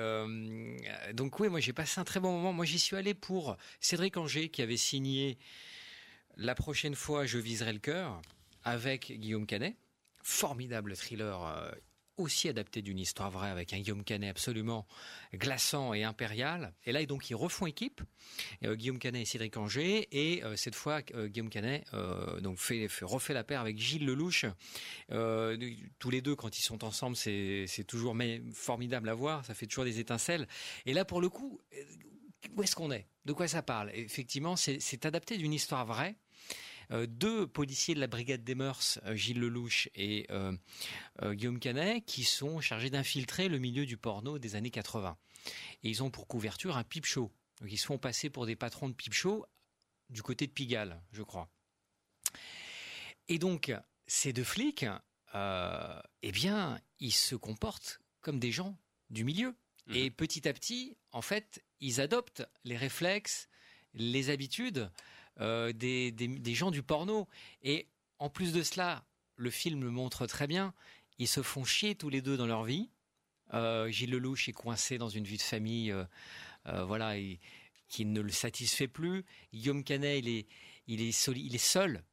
[1.13, 2.53] donc oui, moi j'ai passé un très bon moment.
[2.53, 5.37] Moi j'y suis allé pour Cédric Anger qui avait signé
[6.37, 8.21] La prochaine fois je viserai le cœur
[8.63, 9.75] avec Guillaume Canet,
[10.23, 11.71] formidable thriller.
[12.17, 14.87] Aussi adapté d'une histoire vraie avec un Guillaume Canet absolument
[15.33, 16.73] glaçant et impérial.
[16.85, 18.01] Et là, donc, ils refont équipe.
[18.63, 20.07] Euh, Guillaume Canet et Cédric Anger.
[20.11, 21.85] Et euh, cette fois, euh, Guillaume Canet
[22.41, 24.45] donc fait, fait- refait la paire avec Gilles Lelouch.
[25.09, 28.15] Tous les deux, quand ils sont ensemble, c'est toujours
[28.53, 29.45] formidable à voir.
[29.45, 30.47] Ça fait toujours des étincelles.
[30.85, 31.59] Et là, pour le coup,
[32.55, 33.07] où est-ce qu'on est?
[33.25, 33.91] De quoi ça parle?
[33.93, 36.15] Effectivement, c'est adapté d'une histoire vraie.
[36.91, 40.55] Euh, deux policiers de la brigade des mœurs, euh, Gilles Lelouch et euh,
[41.23, 45.17] Guillaume Canet, qui sont chargés d'infiltrer le milieu du porno des années 80.
[45.83, 47.31] Et ils ont pour couverture un pipe show.
[47.61, 49.45] Donc ils se font passer pour des patrons de pipe show
[50.09, 51.49] du côté de Pigalle, je crois.
[53.27, 53.73] Et donc,
[54.07, 54.85] ces deux flics,
[55.33, 58.77] euh, eh bien, ils se comportent comme des gens
[59.09, 59.55] du milieu.
[59.93, 63.49] Et petit à petit, en fait, ils adoptent les réflexes,
[63.93, 64.89] les habitudes
[65.39, 67.27] euh, des, des- gens du porno.
[67.63, 67.87] Et
[68.19, 69.03] en plus de cela,
[69.35, 70.73] le film le montre très bien,
[71.19, 72.89] ils se font chier tous les deux dans leur vie.
[73.53, 77.13] Euh, Gilles Lelouch est coincé dans une vie de famille, euh, voilà,
[77.87, 79.23] qui ne le satisfait plus.
[79.53, 80.47] Guillaume Canet, il est,
[80.87, 82.03] il est, soli- il est seul.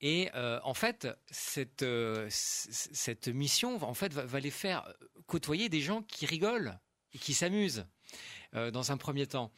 [0.00, 0.30] Et
[0.62, 1.84] en fait, cette,
[2.28, 4.86] cette mission, en fait, va, les faire
[5.26, 6.78] côtoyer des gens qui rigolent
[7.14, 7.84] et qui s'amusent
[8.52, 9.50] dans un premier temps.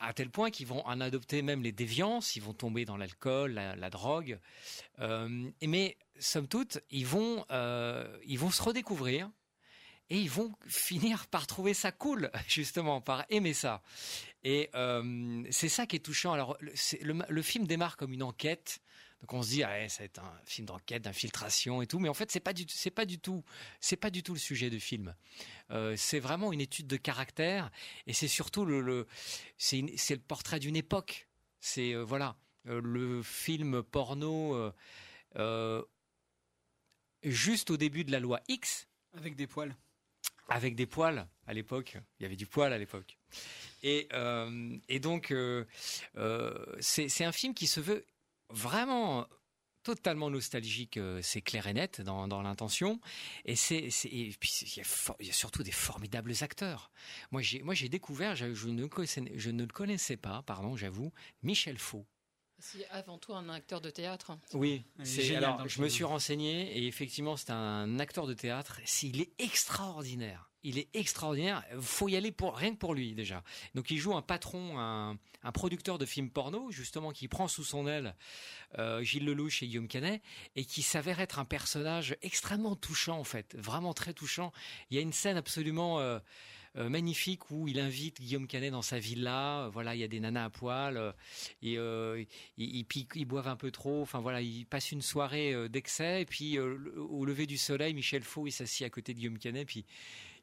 [0.00, 3.52] À tel point qu'ils vont en adopter même les déviances, ils vont tomber dans l'alcool,
[3.52, 4.38] la, drogue.
[4.98, 9.30] Euh, mais somme toute, ils vont, euh, ils vont se redécouvrir
[10.08, 13.82] et ils vont finir par trouver ça cool, justement, par aimer ça.
[14.42, 16.32] Et euh, c'est ça qui est touchant.
[16.32, 18.80] Alors, le film démarre comme une enquête.
[19.20, 21.98] Donc on se dit, ah, ouais, ça va être un film d'enquête, d'infiltration et tout,
[21.98, 23.44] mais en fait c'est pas du, c'est pas du tout,
[23.80, 25.14] c'est pas du tout le sujet du film.
[25.70, 27.70] Euh, c'est vraiment une étude de caractère
[28.06, 29.06] et c'est surtout le, le
[29.58, 31.28] c'est, c'est le portrait d'une époque.
[31.60, 34.72] C'est euh, voilà euh, le film porno
[37.22, 38.88] juste au début de la loi X.
[39.14, 39.76] Avec des poils.
[40.48, 41.96] Avec des poils à l'époque.
[42.18, 43.18] Il y avait du poil à l'époque.
[43.82, 45.64] Et, euh, et donc, euh,
[46.16, 48.04] euh, c'est c'est un film qui se veut
[48.52, 49.26] vraiment
[49.82, 53.00] totalement nostalgique, euh, c'est clair et net dans, dans l'intention.
[53.46, 56.90] Et c'est et puis il y, a for- il y a surtout des formidables acteurs.
[57.30, 60.76] Moi j'ai moi j'ai découvert, je, je ne connaissais, je ne le connaissais pas, pardon,
[60.76, 62.06] j'avoue, Michel Faux.
[62.58, 64.32] C'est avant tout un acteur de théâtre.
[64.52, 68.34] Oui, Il est c'est alors je me suis renseigné et effectivement c'est un acteur de
[68.34, 68.80] théâtre.
[68.84, 70.49] S'il est extraordinaire.
[70.62, 71.64] Il est extraordinaire.
[71.80, 73.42] Faut y aller pour rien que pour lui déjà.
[73.74, 75.18] Donc il joue un patron, un,
[75.52, 78.14] producteur de films porno justement qui prend sous son aile
[78.78, 80.22] euh, Gilles Lelouch et Guillaume Canet
[80.56, 84.52] et qui s'avère être un personnage extrêmement touchant en fait, vraiment très touchant.
[84.90, 86.18] Il y a une scène absolument euh,
[86.76, 89.68] euh, magnifique où il invite Guillaume Canet dans sa villa.
[89.72, 91.14] Voilà, il y a des nanas à poil
[91.62, 94.02] et ils, ils boivent un peu trop.
[94.02, 98.46] Enfin voilà, ils passent une soirée d'excès et puis au lever du soleil, Michel Faux
[98.46, 99.86] il s'assied à côté de Guillaume Canet puis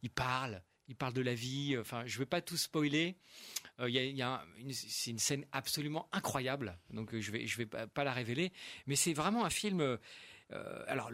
[0.01, 0.61] il parle.
[0.89, 1.77] Il parle de la vie.
[1.77, 3.17] Enfin, je ne vais pas tout spoiler.
[3.79, 6.77] Euh, y a, c'est une scène absolument incroyable.
[6.89, 8.51] Donc, euh, je vais, je vais pas, la révéler.
[8.85, 9.81] Mais c'est vraiment un film.
[9.81, 9.97] euh,
[10.53, 11.11] euh, alors,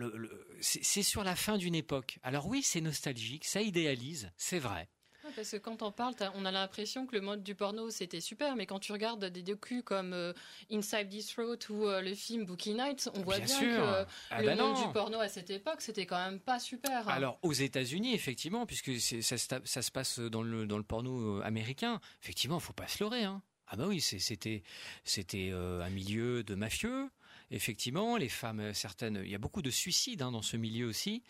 [0.62, 2.20] c'est c'est sur la fin d'une époque.
[2.22, 4.90] Alors oui, c'est nostalgique, ça idéalise, c'est vrai.
[5.36, 8.56] Parce que quand on parle, on a l'impression que le mode du porno c'était super,
[8.56, 10.34] mais quand tu regardes des docus comme euh,
[10.72, 13.68] Inside This Throat ou euh, le film Bookie Nights, on voit Bien bien, sûr.
[13.78, 14.86] que euh, Ah le bah monde non.
[14.88, 17.08] du porno à cette époque c'était quand même pas super.
[17.08, 17.12] hein.
[17.12, 20.84] Alors aux États-Unis, effectivement, puisque ça, se ta- ça se passe dans le dans le
[20.84, 23.24] porno euh, américain, effectivement, faut pas se leurrer.
[23.24, 23.42] Hein.
[23.68, 24.62] Ah bah oui, c'était
[25.04, 27.10] c'était un milieu de mafieux.
[27.52, 31.24] Effectivement, les femmes, certaines, il y a beaucoup de suicides hein, dans ce milieu aussi.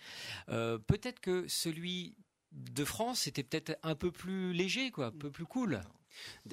[0.49, 2.15] Euh, peut-être que celui
[2.53, 5.81] de France était peut-être un peu plus léger, quoi, un peu plus cool.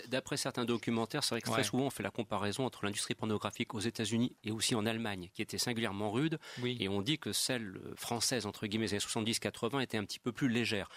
[0.08, 1.64] D'après certains documentaires, c'est vrai que très Ouais.
[1.64, 5.42] souvent on fait la comparaison entre l'industrie pornographique aux États-Unis et aussi en Allemagne, qui
[5.42, 9.00] était singulièrement rude, et on dit que celle euh, française entre guillemets des années
[9.32, 10.88] 70-80 était un petit peu plus légère.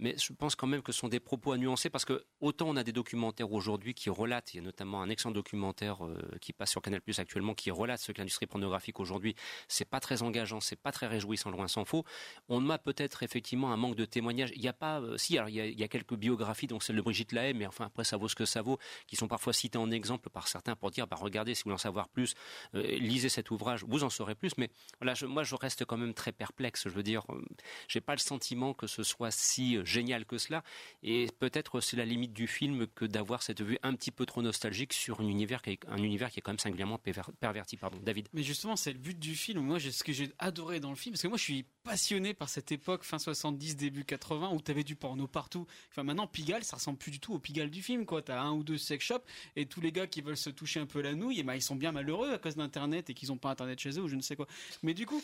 [0.00, 2.68] Mais je pense quand même que ce sont des propos à nuancer parce que autant
[2.68, 6.16] on a des documentaires aujourd'hui qui relatent, il y a notamment un excellent documentaire euh,
[6.40, 9.34] qui passe sur Canal Plus actuellement qui relate ce que l'industrie pornographique aujourd'hui,
[9.68, 12.04] c'est pas très engageant, c'est pas très réjouissant, loin s'en faut.
[12.48, 14.50] On a peut-être effectivement un manque de témoignages.
[14.54, 17.02] Il n'y a pas, euh, si, alors il y, a, quelques biographies, dont celle de
[17.02, 19.78] Brigitte Lahaye, mais enfin après ça vaut ce que ça vaut, qui sont parfois citées
[19.78, 22.34] en exemple par certains pour dire, bah regardez, si vous voulez en savoir plus,
[22.74, 24.52] euh, lisez cet ouvrage, vous en saurez plus.
[24.56, 24.70] Mais
[25.00, 26.84] voilà, moi je reste quand même très perplexe.
[26.88, 27.44] Je veux dire, euh,
[27.88, 30.62] j'ai pas le sentiment que ce soit si génial que cela,
[31.02, 34.42] et peut-être c'est la limite du film que d'avoir cette vue un petit peu trop
[34.42, 37.76] nostalgique sur un univers qui est, un univers qui est quand même singulièrement perver- perverti.
[37.76, 38.28] Pardon, David.
[38.32, 39.60] Mais justement, c'est le but du film.
[39.60, 42.48] Moi, ce que j'ai adoré dans le film, parce que moi, je suis passionné par
[42.48, 45.66] cette époque, fin 70, début 80, où t'avais du porno partout.
[45.90, 48.22] Enfin, maintenant, Pigalle, ça ressemble plus du tout au Pigalle du film, quoi.
[48.22, 49.24] T'as un ou deux sex shops,
[49.56, 51.62] et tous les gars qui veulent se toucher un peu la nouille, et ben, ils
[51.62, 54.16] sont bien malheureux à cause d'Internet et qu'ils ont pas Internet chez eux ou je
[54.16, 54.46] ne sais quoi.
[54.82, 55.22] Mais du coup,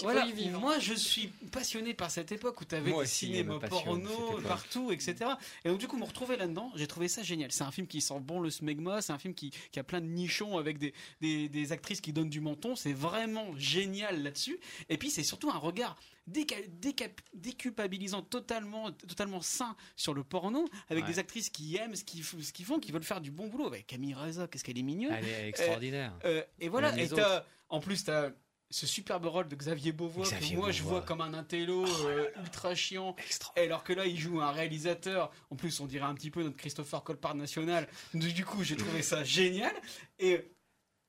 [0.00, 0.26] voilà,
[0.58, 5.30] moi, je suis passionné par cette époque où t'avais des cinémas porno partout, etc.
[5.64, 7.52] Et donc, du coup, me retrouver là-dedans, j'ai trouvé ça génial.
[7.52, 10.00] C'est un film qui sent bon le smegma, c'est un film qui, qui a plein
[10.00, 12.76] de nichons avec des, des, des actrices qui donnent du menton.
[12.76, 14.58] C'est vraiment génial là-dessus.
[14.88, 15.81] Et puis, c'est surtout un regard
[16.30, 21.10] déca- déculpabilisant, totalement, totalement sain sur le porno, avec Ouais.
[21.10, 23.48] des actrices qui aiment ce qu'ils, f- ce qu'ils font, qui veulent faire du bon
[23.48, 23.66] boulot.
[23.66, 25.12] Avec Camille Reza, qu'est-ce qu'elle est mignonne.
[25.12, 26.12] Elle est extraordinaire.
[26.24, 26.96] Euh, euh, et voilà.
[26.98, 27.08] Et
[27.68, 28.30] en plus, t'as
[28.70, 32.26] ce superbe rôle de Xavier Beauvois Xavier que moi je vois comme un intello euh,
[32.42, 33.14] ultra chiant
[33.56, 36.42] Et alors que là il joue un réalisateur en plus on dirait un petit peu
[36.42, 39.74] notre Christopher Colpart national du coup j'ai trouvé ça génial
[40.18, 40.40] et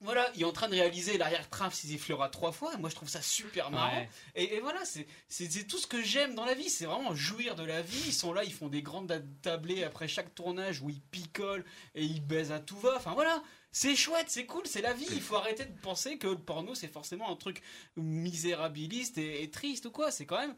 [0.03, 2.75] voilà, il est en train de réaliser l'arrière-train sifflera trois fois.
[2.77, 3.95] Moi, je trouve ça super marrant.
[3.95, 4.09] Ouais.
[4.35, 6.69] Et, et voilà, c'est tout ce que j'aime dans la vie.
[6.69, 8.03] C'est vraiment jouir de la vie.
[8.07, 12.03] Ils sont là, ils font des grandes tablées après chaque tournage où ils picolent et
[12.03, 12.97] ils baisent à tout va.
[12.97, 13.41] Enfin voilà,
[13.71, 15.07] c'est chouette, c'est cool, c'est la vie.
[15.11, 17.61] Il faut arrêter de penser que le porno, c'est forcément un truc
[17.95, 20.11] misérabiliste et, et triste ou quoi.
[20.11, 20.55] C'est quand même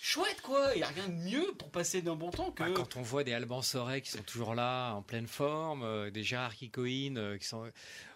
[0.00, 0.72] chouette, quoi.
[0.74, 2.62] Il n'y a rien de mieux pour passer d'un bon temps que.
[2.62, 6.10] Bah, quand on voit des Alban Sorel qui sont toujours là, en pleine forme, euh,
[6.10, 7.70] des Gérard Kikoïn euh, qui sont.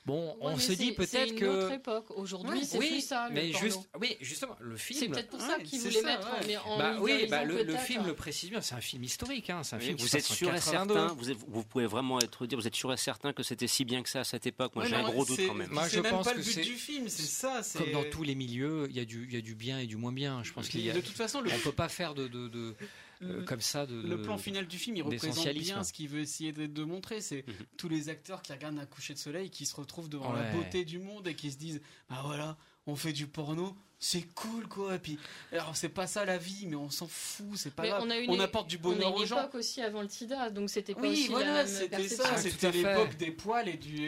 [0.07, 1.45] Bon, on Ouais, se dit c'est- peut-être c'est une que.
[1.45, 2.07] autre époque.
[2.17, 3.67] Aujourd'hui, Ouais, c'est oui, plus ça, le mais porno.
[3.67, 4.99] juste, oui, justement, le film.
[4.99, 6.57] C'est peut-être pour ça Ouais, qu'ils c'est voulaient ça, mettre ouais.
[6.57, 8.61] en, Bah oui, bah, le, film le précise bien.
[8.63, 9.97] C'est un film historique, hein, c'est un film.
[9.97, 10.95] qui vous êtes sûr et 82.
[10.95, 13.67] certain, vous, êtes- vous pouvez vraiment être dire, vous êtes sûr et certain que c'était
[13.67, 14.75] si bien que ça à cette époque?
[14.75, 15.71] Moi, Ouais, j'ai un gros doute c'est- quand même.
[15.71, 17.63] Moi, c'est je pense pas que le but c'est- du film, c'est ça.
[17.63, 19.79] c'est- Comme dans tous les milieux, il y a du, il y a du bien
[19.81, 20.43] et du moins bien.
[20.43, 20.95] Je pense qu'il y a.
[20.95, 22.75] De toute façon, on peut pas faire de-
[23.23, 23.95] euh, Le- comme ça de.
[23.95, 26.85] Le de- plan final du film, il représente bien ce qu'il veut essayer de, de
[26.85, 27.21] montrer.
[27.21, 27.45] C'est
[27.77, 30.85] tous les acteurs qui regardent un coucher de soleil, qui se retrouvent devant la beauté
[30.85, 32.57] du monde et qui se disent Bah voilà,
[32.87, 34.95] on fait du porno, c'est cool quoi.
[34.97, 35.19] Et puis,
[35.53, 38.03] alors c'est pas ça la vie, mais on s'en fout, c'est pas Mais grave.
[38.05, 39.39] on, a une, on apporte du bonheur on a une aux gens.
[39.39, 42.73] époque aussi avant le SIDA, donc c'était pas Oui, aussi voilà, la c'était ça, c'était
[42.73, 44.07] l'époque des poils et, du,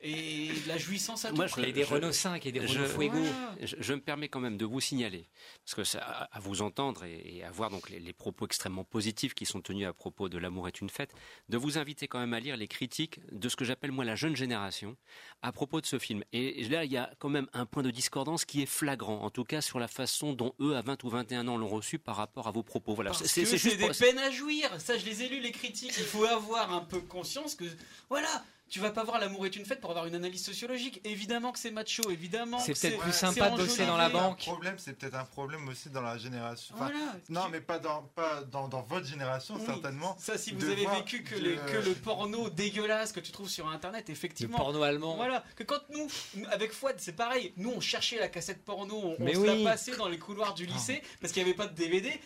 [0.00, 1.60] et, et de la jouissance à Moi, tout.
[1.60, 3.18] je- Et des je- Renault 5 et des je- Renault Fuego.
[3.18, 3.54] Voilà.
[3.60, 5.28] Je, je me permets quand même de vous signaler,
[5.64, 8.46] parce que ça, à à vous entendre et, et à voir donc les, les propos
[8.46, 11.12] extrêmement positifs qui sont tenus à propos de l'amour est une fête,
[11.50, 14.14] de vous inviter quand même à lire les critiques de ce que j'appelle moi la
[14.16, 14.96] jeune génération
[15.42, 16.22] à propos de ce film.
[16.32, 19.30] Et là, il y a quand même un point de discordance qui est flagrant, en
[19.30, 22.16] tout cas sur la façon dont eux, à 20 ou 21 ans, l'ont reçu par
[22.16, 22.94] rapport à vos propos.
[22.94, 24.68] Voilà, c'est juste des pour- peines à jouir.
[24.80, 25.92] Ça, je les ai lus, les critiques.
[25.98, 27.64] Il faut avoir un peu conscience que,
[28.08, 31.00] voilà, tu vas pas voir l'amour est une fête pour avoir une analyse sociologique.
[31.04, 32.58] Évidemment que c'est macho, évidemment.
[32.60, 34.38] C'est peut-être plus sympa de bosser dans la banque.
[34.46, 36.74] Le problème, c'est peut-être un problème aussi dans la génération.
[36.76, 37.16] Enfin, Voilà.
[37.28, 39.62] non, mais pas dans, pas dans, dans votre génération, Oui.
[39.66, 40.16] certainement.
[40.18, 43.48] Ça, si vous avez vécu que, de- les- que le porno dégueulasse que tu trouves
[43.48, 44.56] sur internet, effectivement.
[44.58, 45.16] Le porno allemand.
[45.16, 45.44] Voilà.
[45.56, 46.06] Que quand nous,
[46.50, 47.52] avec Fouad, c'est pareil.
[47.56, 51.02] Nous, on cherchait la cassette porno, on, se la passait dans les couloirs du lycée
[51.20, 52.20] parce qu'il n'y avait pas de DVD.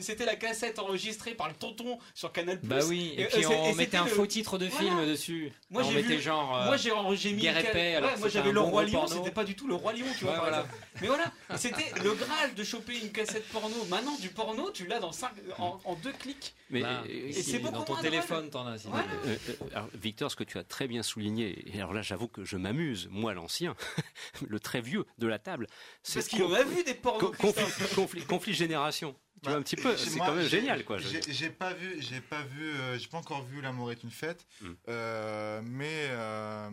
[0.00, 2.58] C'était la cassette enregistrée par le tonton sur Canal+.
[2.62, 5.06] Bah oui, et, euh, puis c'est- on mettait un le- faux titre de film Voilà.
[5.10, 5.52] dessus.
[5.76, 6.56] Moi, on j'ai vu- genre.
[6.56, 9.54] euh, moi j'ai mis et ouais, moi j'avais le bon roi lion c'était pas du
[9.54, 10.58] tout le roi lion tu vois Ouais, par voilà.
[10.64, 10.78] exemple.
[11.00, 11.24] mais voilà
[11.54, 15.12] Et c'était le graal de choper une cassette porno maintenant du porno tu l'as dans
[15.12, 18.50] cinq- en, en deux clics Mais Là, euh, et c'est beaucoup dans ton moins téléphone,
[18.50, 18.86] t'en as.
[18.86, 19.06] Voilà.
[19.26, 22.28] Euh, euh, alors, Victor, ce que tu as très bien souligné, et alors là j'avoue
[22.28, 23.74] que je m'amuse, moi l'ancien,
[24.48, 25.66] le très vieux de la table,
[26.12, 29.14] parce qu'il en a vu des pornos co- conflit, conflit, conflit génération.
[29.42, 30.98] Tu vois un petit peu, c'est quand même génial quoi.
[30.98, 34.46] J'ai pas vu, j'ai pas vu, euh, j'ai pas encore vu L'amour est une fête,
[34.60, 34.66] Mm.
[34.88, 36.70] Euh, mais euh,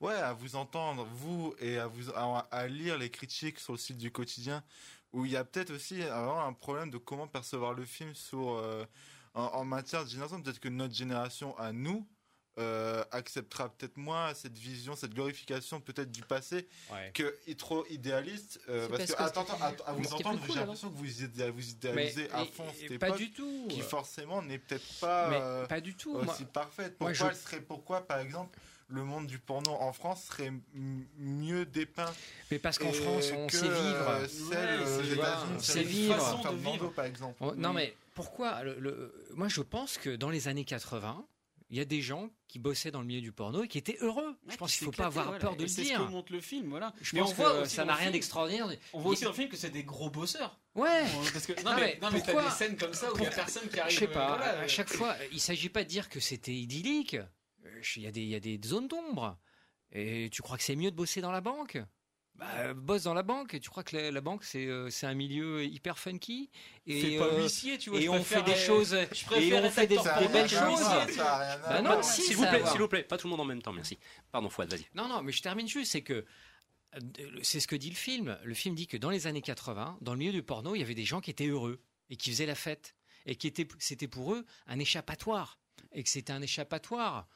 [0.00, 3.78] ouais, à vous entendre vous et à vous à, à lire les critiques sur le
[3.78, 4.62] site du quotidien,
[5.12, 8.62] où il y a peut-être aussi alors, un problème de comment percevoir le film sur
[9.34, 10.42] en, en matière de génération.
[10.42, 12.06] Peut-être que notre génération à nous.
[12.58, 17.10] Euh, acceptera peut-être moins cette vision, cette glorification peut-être du passé Ouais.
[17.14, 18.60] que est trop idéaliste.
[18.68, 21.50] euh, parce, parce que, que attends, à, à vous entendre, j'ai l'impression que vous, idé-
[21.50, 23.66] vous idéalisez Mais- à et- fond et cette pas époque du tout.
[23.70, 26.14] qui forcément n'est peut-être pas, euh, pas du tout.
[26.14, 26.96] aussi Moi- parfaite.
[27.00, 30.52] moi, Pourquoi je- serait, pourquoi par exemple le monde du porno en France serait
[31.16, 32.12] mieux dépeint
[32.50, 34.26] Mais parce qu'en et France, on que, sait vivre.
[34.28, 34.80] celle
[35.78, 36.42] Ouais, vivre.
[36.42, 37.36] Fernando, par exemple.
[37.40, 41.24] On- Non, mais pourquoi le- le- Moi, je pense que dans les années 80,
[41.72, 43.96] il y a des gens qui bossaient dans le milieu du porno et qui étaient
[44.02, 44.36] heureux.
[44.46, 45.98] Je pense qu'il ne faut pas avoir peur de Et le c'est dire.
[46.00, 48.10] ce que montre le film voilà Je mais pense on voit que ça n'a rien
[48.10, 48.68] d'extraordinaire.
[48.92, 51.04] on voit aussi dans le film que c'est des gros bosseurs Ouais.
[51.32, 53.26] parce que non, Non, mais, non, mais t'as des scènes comme ça où il y
[53.26, 55.82] a personne qui arrive Je sais pas, voilà, à euh, chaque fois, il s'agit pas
[55.82, 57.14] de dire que c'était idyllique.
[57.14, 59.36] Euh, Il y, a des, il y a des zones d'ombre.
[59.92, 61.78] Et tu crois que c'est mieux de bosser dans la banque?
[62.34, 63.60] Bah, bosse dans la banque.
[63.60, 66.50] Tu crois que la, la banque, c'est euh, c'est un milieu hyper funky
[66.86, 68.96] et, pas euh, huissier, tu vois, Et je on fait des choses.
[69.12, 69.96] je Et on fait des,
[70.32, 70.80] belles choses.
[70.80, 73.62] Ça Bah non, S'il vous plaît, s'il vous plaît, pas tout le monde en même
[73.62, 73.98] temps, merci.
[74.30, 74.86] Pardon, Fouad, vas-y.
[74.94, 76.24] Non, non, mais je termine juste, c'est que
[76.94, 77.00] euh,
[77.42, 78.38] c'est ce que dit le film.
[78.42, 80.82] Le film dit que dans les années 80, dans le milieu du porno, il y
[80.82, 84.08] avait des gens qui étaient heureux et qui faisaient la fête et qui étaient, c'était
[84.08, 85.58] pour eux un échappatoire
[85.92, 87.28] et que c'était un échappatoire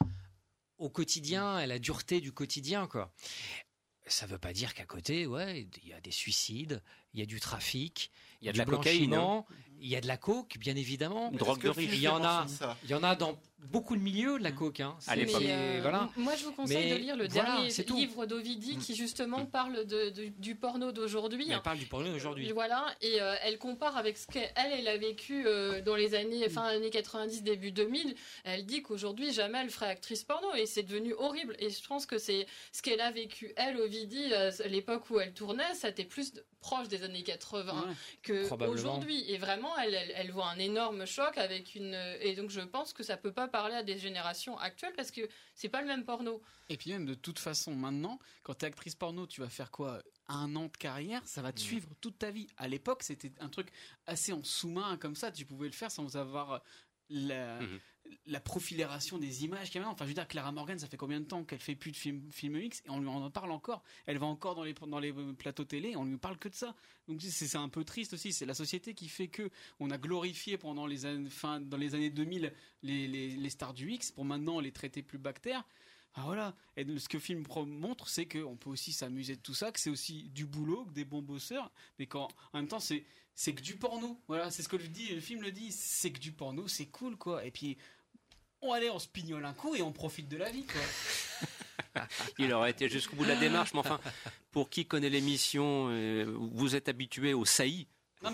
[0.79, 3.13] au quotidien, à la dureté du quotidien, quoi.
[4.07, 6.83] Ça veut pas dire qu'à côté, ouais, il y a des suicides,
[7.13, 9.45] il y a du trafic, Il y a de du la cocaïne, hein.
[9.81, 11.31] Il y a de la coke, bien évidemment.
[11.31, 11.91] Une drogue de riche.
[11.93, 13.39] Il y en a, ça il y en a dans
[13.71, 14.79] beaucoup de milieux de la coke.
[14.81, 14.97] Hein.
[15.09, 15.43] À l'époque.
[15.43, 16.09] Euh, voilà.
[16.17, 19.85] Moi, je vous conseille Mais de lire le voilà, dernier livre d'Ovidie qui justement parle
[19.87, 21.49] de, de- du porno d'aujourd'hui.
[21.51, 22.51] Elle parle du porno aujourd'hui.
[22.53, 26.49] Voilà, et euh, elle compare avec ce qu'elle elle a vécu euh, dans les années
[26.49, 28.15] fin années 90 début 2000.
[28.45, 31.57] Elle dit qu'aujourd'hui jamais elle ferait actrice porno et c'est devenu horrible.
[31.59, 35.33] Et je pense que c'est ce qu'elle a vécu elle Ovidie à l'époque où elle
[35.33, 37.95] tournait, c'était plus de- proche des années 80 Ouais.
[38.23, 39.25] que aujourd'hui.
[39.31, 41.95] Et vraiment, elle, elle, elle voit un énorme choc avec une.
[42.21, 45.23] Et donc je pense que ça peut pas parler à des générations actuelles parce que
[45.55, 46.43] c'est pas le même porno.
[46.69, 50.03] Et puis même de toute façon, maintenant, quand t'es actrice porno, tu vas faire quoi?
[50.29, 52.49] Un an de carrière, ça va te suivre toute ta vie.
[52.57, 53.69] À l'époque, c'était un truc
[54.07, 55.31] assez en sous-main comme ça.
[55.31, 56.63] Tu pouvais le faire sans avoir
[57.09, 57.81] la, Mhm.
[58.27, 59.95] La profilération des images qu'il y a maintenant.
[59.95, 61.97] Enfin, je veux dire, Clara Morgan, ça fait combien de temps qu'elle fait plus de
[61.97, 63.83] films film X et on lui en parle encore.
[64.07, 66.75] Elle va encore dans les dans les plateaux télé, on lui parle que de ça.
[67.09, 68.33] Donc c'est un peu triste aussi.
[68.33, 69.51] C'est la société qui fait que
[69.81, 72.53] on a glorifié pendant les années fin dans les années 2000
[72.83, 75.65] les, les, les stars du X pour maintenant les traiter plus bactères.
[76.15, 76.55] Ah voilà.
[76.79, 79.79] Et ce que le film montre, c'est qu'on peut aussi s'amuser de tout ça, que
[79.79, 83.05] c'est aussi du boulot, que des bons bosseurs, mais qu'en en même temps, c'est
[83.37, 84.19] c'est que du porno.
[84.29, 86.87] Voilà, c'est ce que le, dit, le film le dit, c'est que du porno, c'est
[86.87, 87.45] cool, quoi.
[87.45, 87.77] Et puis,
[88.63, 90.65] on allait, on se pignole un coup et on profite de la vie.
[92.39, 94.01] Il aurait été jusqu'au bout de la démarche, mais enfin,
[94.51, 97.89] pour qui connaît l'émission, euh, vous êtes habitué au saillie.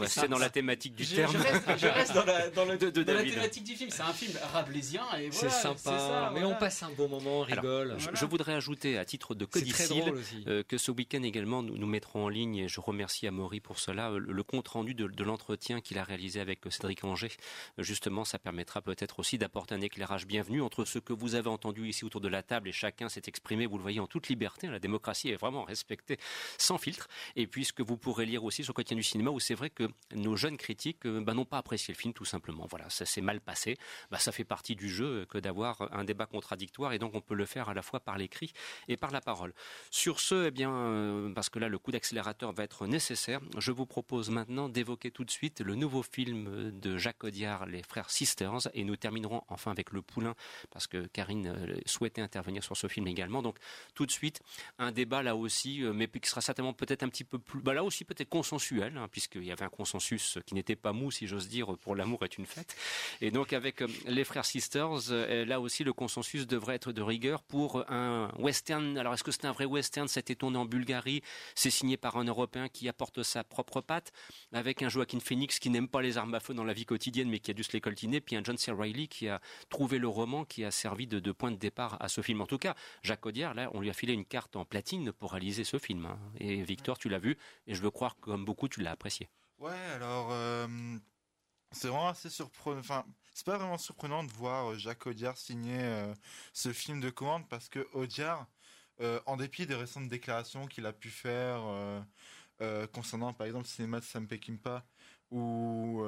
[0.07, 1.33] Ça- dans la thématique du je, terme.
[1.33, 3.91] Je reste, je reste dans, la, dans, le- De- de dans la thématique du film.
[3.91, 5.51] C'est un film rabelaisien et C'est voilà.
[5.63, 6.57] sympa, ça, mais voilà.
[6.57, 7.95] on passe un bon moment, on Alors, rigole.
[7.99, 10.15] je, je voudrais ajouter à titre de C'est codicile
[10.47, 13.79] euh, que ce week-end également nous, nous mettrons en ligne et je remercie Amaury pour
[13.81, 17.03] cela euh, le, le compte rendu de, de l'entretien qu'il a réalisé avec euh, Cédric
[17.05, 17.31] Anger.
[17.79, 21.89] Justement, ça permettra peut-être aussi d'apporter un éclairage bienvenu entre ce que vous avez entendu
[21.89, 24.69] ici autour de la table et chacun s'est exprimé, vous le voyez, en toute liberté.
[24.69, 26.19] La démocratie est vraiment respectée
[26.57, 27.09] sans filtre.
[27.37, 29.55] Et puis ce que vous pourrez lire aussi sur le quotidien du cinéma où c'est
[29.55, 32.67] vrai que nos jeunes critiques euh, bah, n'ont pas apprécié le film tout simplement.
[32.69, 33.77] Voilà, ça s'est mal passé.
[34.11, 37.35] Bah, ça fait partie du jeu que d'avoir un débat contradictoire et donc on peut
[37.35, 38.53] le faire à la fois par l'écrit
[38.89, 39.53] et par la parole.
[39.91, 43.73] Sur ce, eh bien, euh, parce que là le coup d'accélérateur va être nécessaire, je
[43.73, 48.11] vous propose maintenant d'évoquer tout de suite le nouveau film de Jacques Audiard, Les Frères
[48.11, 50.35] Sisters, et nous terminerons enfin avec Le Poulain
[50.71, 53.43] parce que Karine euh, souhaitait intervenir sur ce film également.
[53.43, 53.59] Donc
[53.95, 54.41] tout de suite
[54.79, 57.75] un débat là aussi, euh, mais qui sera certainement peut-être un petit peu plus, bah
[57.75, 61.49] là aussi peut-être consensuel, hein, puisqu'il y un consensus qui n'était pas mou, si j'ose
[61.49, 62.77] dire, pour l'amour est une fête.
[63.21, 67.03] Et donc avec euh, les frères Sisters, euh, là aussi le consensus devrait être de
[67.03, 68.99] rigueur pour un western.
[68.99, 70.09] Alors est-ce que c'est un vrai western?
[70.17, 71.23] Été tourné en Bulgarie,
[71.55, 74.13] c'est signé par un Européen qui apporte sa propre patte,
[74.53, 77.29] avec un Joaquin Phoenix qui n'aime pas les armes à feu dans la vie quotidienne,
[77.29, 78.71] mais qui a dû se les coltiner, puis un John C.
[78.73, 82.09] Reilly qui a trouvé le roman qui a servi de, de point de départ à
[82.09, 82.41] ce film.
[82.41, 85.33] En tout cas, Jacques Audiard, là, on lui a filé une carte en platine pour
[85.33, 86.07] réaliser ce film.
[86.07, 86.19] hein.
[86.39, 87.37] Et Victor, tu l'as vu,
[87.67, 89.29] et je veux croire que comme beaucoup, tu l'as apprécié.
[89.63, 90.67] Ouais, alors euh,
[91.73, 92.81] c'est vraiment assez surprenant.
[92.81, 96.15] Enfin, c'est pas vraiment surprenant de voir euh, Jacques Audiard signer euh,
[96.53, 98.49] ce film de commande parce que Audiard,
[99.27, 101.61] en dépit des récentes déclarations qu'il a pu faire
[102.93, 104.87] concernant, par exemple, le cinéma de Sam Peckinpah
[105.31, 106.03] ou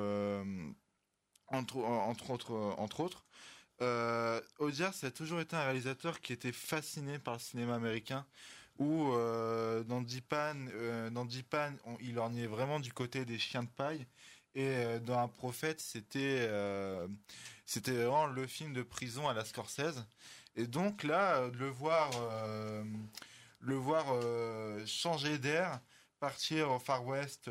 [1.49, 3.27] entre, entre autres, entre autres,
[3.83, 8.27] euh, Audiard, toujours été un réalisateur qui était fasciné par le cinéma américain.
[8.79, 11.27] Où euh, dans Dipan, euh, dans
[11.85, 14.07] on- il est vraiment du côté des chiens de paille.
[14.57, 16.47] Et euh, dans Un prophète, c'était
[17.66, 20.05] vraiment le film de prison à la Scorsese.
[20.57, 22.11] Et donc là, de le voir,
[23.61, 24.07] le voir
[24.87, 25.81] changer d'air,
[26.20, 27.49] partir au Far West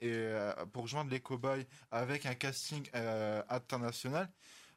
[0.00, 0.32] et
[0.72, 2.88] pour rejoindre les Cowboys avec un casting
[3.50, 4.28] international,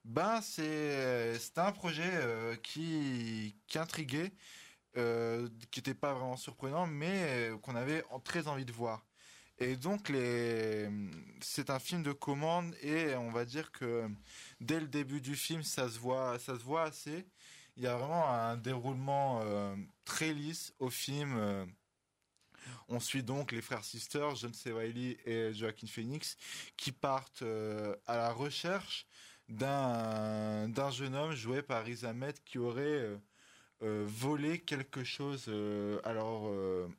[0.04, 2.12] ben c'est un projet
[2.64, 4.34] qui qui intriguait,
[4.96, 9.04] euh, qui n'était pas vraiment surprenant, mais euh, qu'on avait très envie de voir.
[9.58, 10.12] Et donc
[11.42, 14.08] c'est un film de commande et on va dire que
[14.60, 17.26] dès le début du film ça se voit ça se voit assez.
[17.76, 19.76] Il y a vraiment un déroulement euh,
[20.06, 21.68] très lisse au film.
[22.88, 24.72] on suit donc les frères Sisters, John C.
[24.72, 26.38] Reilly et Joaquin Phoenix,
[26.78, 27.44] qui partent
[28.06, 29.08] à la recherche
[29.50, 32.02] d'un jeune homme joué par Riz
[32.46, 33.18] qui aurait
[33.84, 35.48] euh, volé quelque chose
[36.04, 36.44] à, leur,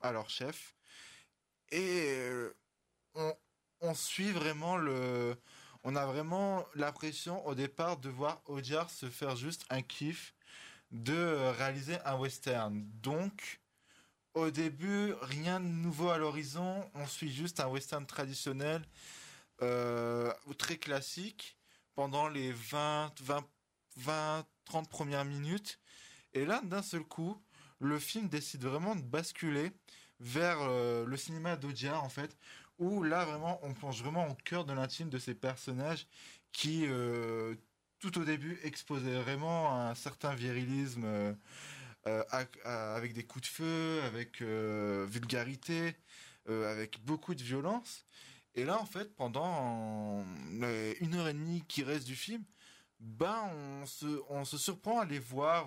[0.03, 0.75] à leur chef.
[1.71, 2.55] Et euh,
[3.15, 3.35] on,
[3.81, 5.37] on suit vraiment le...
[5.83, 10.35] On a vraiment l'impression au départ de voir Audiard se faire juste un kiff
[10.91, 12.87] de réaliser un western.
[13.03, 13.61] Donc,
[14.35, 16.89] au début, rien de nouveau à l'horizon.
[16.95, 18.83] On suit juste un western traditionnel,
[19.63, 21.59] euh, très classique,
[21.95, 23.45] pendant les 20, 20,
[23.97, 25.79] 20, 30 premières minutes.
[26.35, 27.41] Et là, d'un seul coup,
[27.81, 29.73] le film décide vraiment de basculer
[30.21, 32.37] vers euh, le cinéma d'Audiard, en fait,
[32.79, 36.07] où là, vraiment, on plonge vraiment au cœur de l'intime de ces personnages
[36.53, 37.55] qui, euh,
[38.01, 41.05] tout au début, exposaient vraiment un certain virilisme.
[41.05, 41.35] euh,
[42.65, 45.97] avec des coups de feu, avec vulgarité,
[46.47, 48.05] avec beaucoup de violence.
[48.55, 50.23] Et là, en fait, pendant
[50.53, 52.45] une heure et demie qui reste du film,
[53.01, 53.51] ben,
[54.29, 55.67] on se, surprend à les voir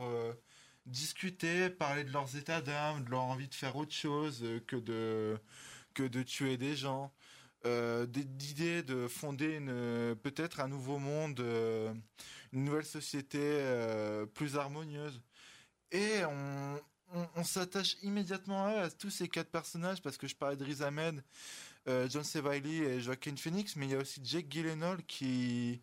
[0.88, 4.76] discuter, parler de leurs états d'âme, de leur envie de faire autre chose euh, que
[4.76, 5.38] de,
[5.94, 7.14] que de tuer des gens.
[7.66, 11.40] Euh, d'idées de fonder euh, peut-être un nouveau monde,
[12.54, 13.62] une nouvelle société
[14.34, 15.22] plus harmonieuse.
[15.92, 16.22] Et
[17.36, 21.24] on, s'attache immédiatement à, tous ces quatre personnages parce que je parlais de Riz Ahmed,
[22.10, 22.42] John C.
[22.64, 25.82] Et Joaquin Phoenix, mais il y a aussi Jake Gyllenhaal qui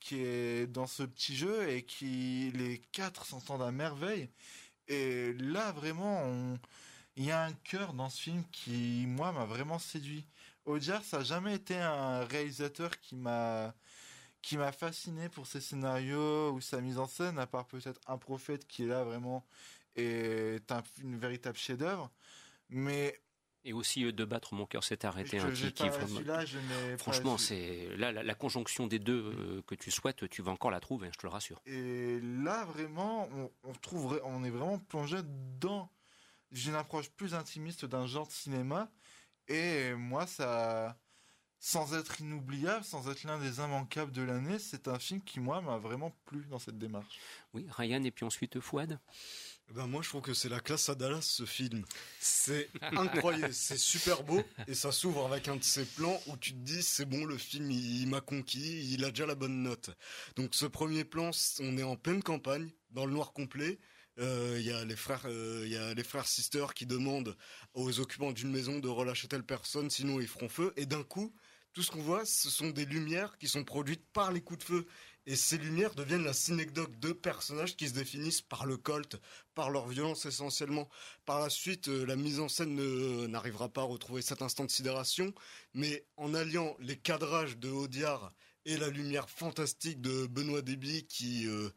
[0.00, 4.30] qui, est dans ce petit jeu et qui les quatre s'entendent à merveille.
[4.88, 6.58] Et là vraiment,
[7.16, 10.26] il y a un cœur dans ce film qui moi m'a vraiment séduit.
[10.66, 13.74] Audiard, ça a jamais été un réalisateur qui m'a
[14.42, 18.18] qui m'a fasciné pour ses scénarios ou sa mise en scène, à part peut-être un
[18.18, 19.44] prophète qui est là vraiment
[19.96, 22.10] est un, une véritable chef-d'œuvre.
[22.70, 23.20] Mais
[23.64, 25.38] Et aussi euh, de battre mon cœur s'est arrêté.
[25.38, 26.24] Je- hein, qui- vraiment- je
[26.96, 30.70] Franchement, c'est là la, la conjonction des deux euh, que tu souhaites, tu vas encore
[30.70, 31.60] la trouver, hein, je te le rassure.
[31.66, 33.72] Et là, vraiment, on, on
[34.24, 35.18] on est vraiment plongé
[35.60, 35.90] dans
[36.52, 38.90] une approche plus intimiste d'un genre de cinéma.
[39.48, 40.96] Et moi, ça,
[41.58, 45.60] sans être inoubliable, sans être l'un des immanquables de l'année, c'est un film qui, moi,
[45.60, 47.18] m'a vraiment plu dans cette démarche.
[47.52, 48.98] Oui, Ryan et puis ensuite Fouad?
[49.74, 51.84] Ben moi je trouve que c'est la classe à Dallas ce film.
[52.18, 56.52] C'est incroyable, c'est super beau et ça s'ouvre avec un de ces plans où tu
[56.52, 59.62] te dis c'est bon le film il, il m'a conquis, il a déjà la bonne
[59.62, 59.90] note.
[60.34, 63.78] Donc ce premier plan, on est en pleine campagne, dans le noir complet.
[64.18, 67.36] Euh, Il y a les frères, euh, il y a les frères sisters qui demandent
[67.74, 70.72] aux occupants d'une maison de relâcher telle personne, sinon ils feront feu.
[70.76, 71.32] Et d'un coup,
[71.72, 74.64] tout ce qu'on voit, ce sont des lumières qui sont produites par les coups de
[74.64, 74.86] feu.
[75.26, 79.20] Et ces lumières deviennent la synecdoque de personnages qui se définissent par le colt,
[79.54, 80.88] par leur violence essentiellement.
[81.26, 84.64] Par la suite, euh, la mise en scène ne- n'arrivera pas à retrouver cet instant
[84.64, 85.32] de sidération,
[85.74, 88.32] mais en alliant les cadrages de Audiard
[88.64, 91.70] et la lumière fantastique de Benoît Déby qui, euh,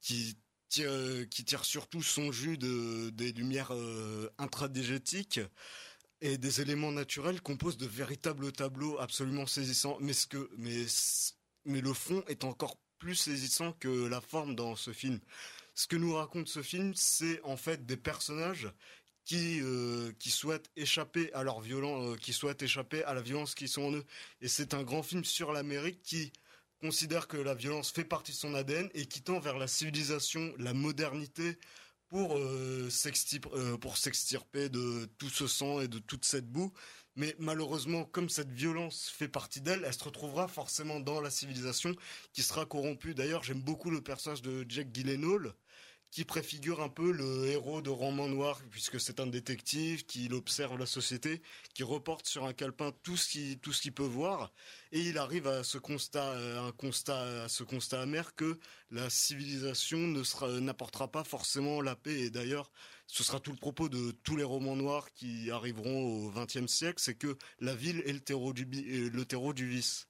[0.00, 0.34] tire,
[0.80, 1.26] euh,
[1.62, 4.28] surtout son jus de, des lumières euh,
[6.20, 9.98] et des éléments naturels composent de véritables tableaux absolument saisissants.
[10.00, 10.86] Mais ce que, mais,
[11.64, 15.18] mais le fond est encore plus saisissant que la forme dans ce film.
[15.74, 18.70] Ce que nous raconte ce film, c'est en fait des personnages
[19.24, 23.68] qui euh, qui souhaitent échapper à leur violence, qui souhaitent échapper à la violence qui
[23.68, 24.04] sont en eux.
[24.40, 26.32] Et c'est un grand film sur l'Amérique qui
[26.80, 30.52] considère que la violence fait partie de son ADN et qui tend vers la civilisation,
[30.58, 31.58] la modernité
[32.10, 32.88] pour euh,
[33.54, 36.72] euh, pour s'extirper de tout ce sang et de toute cette boue.
[37.16, 41.94] Mais malheureusement, comme cette violence fait partie d'elle, elle se retrouvera forcément dans la civilisation
[42.32, 43.14] qui sera corrompue.
[43.14, 45.54] D'ailleurs, j'aime beaucoup le personnage de Jack Gyllenhaal
[46.10, 50.78] qui préfigure un peu le héros de Roman Noir, puisque c'est un détective qui observe
[50.78, 51.40] la société,
[51.74, 54.52] qui reporte sur un calepin tout ce qu'il peut voir,
[54.92, 58.58] et il arrive à ce constat, à ce constat amer que
[58.90, 59.98] la civilisation
[60.60, 62.20] n'apportera pas forcément la paix.
[62.20, 62.70] Et d'ailleurs,
[63.06, 67.00] ce sera tout le propos de tous les romans noirs qui arriveront au XXe siècle,
[67.00, 70.06] c'est que la ville est le terreau est le terreau du vice.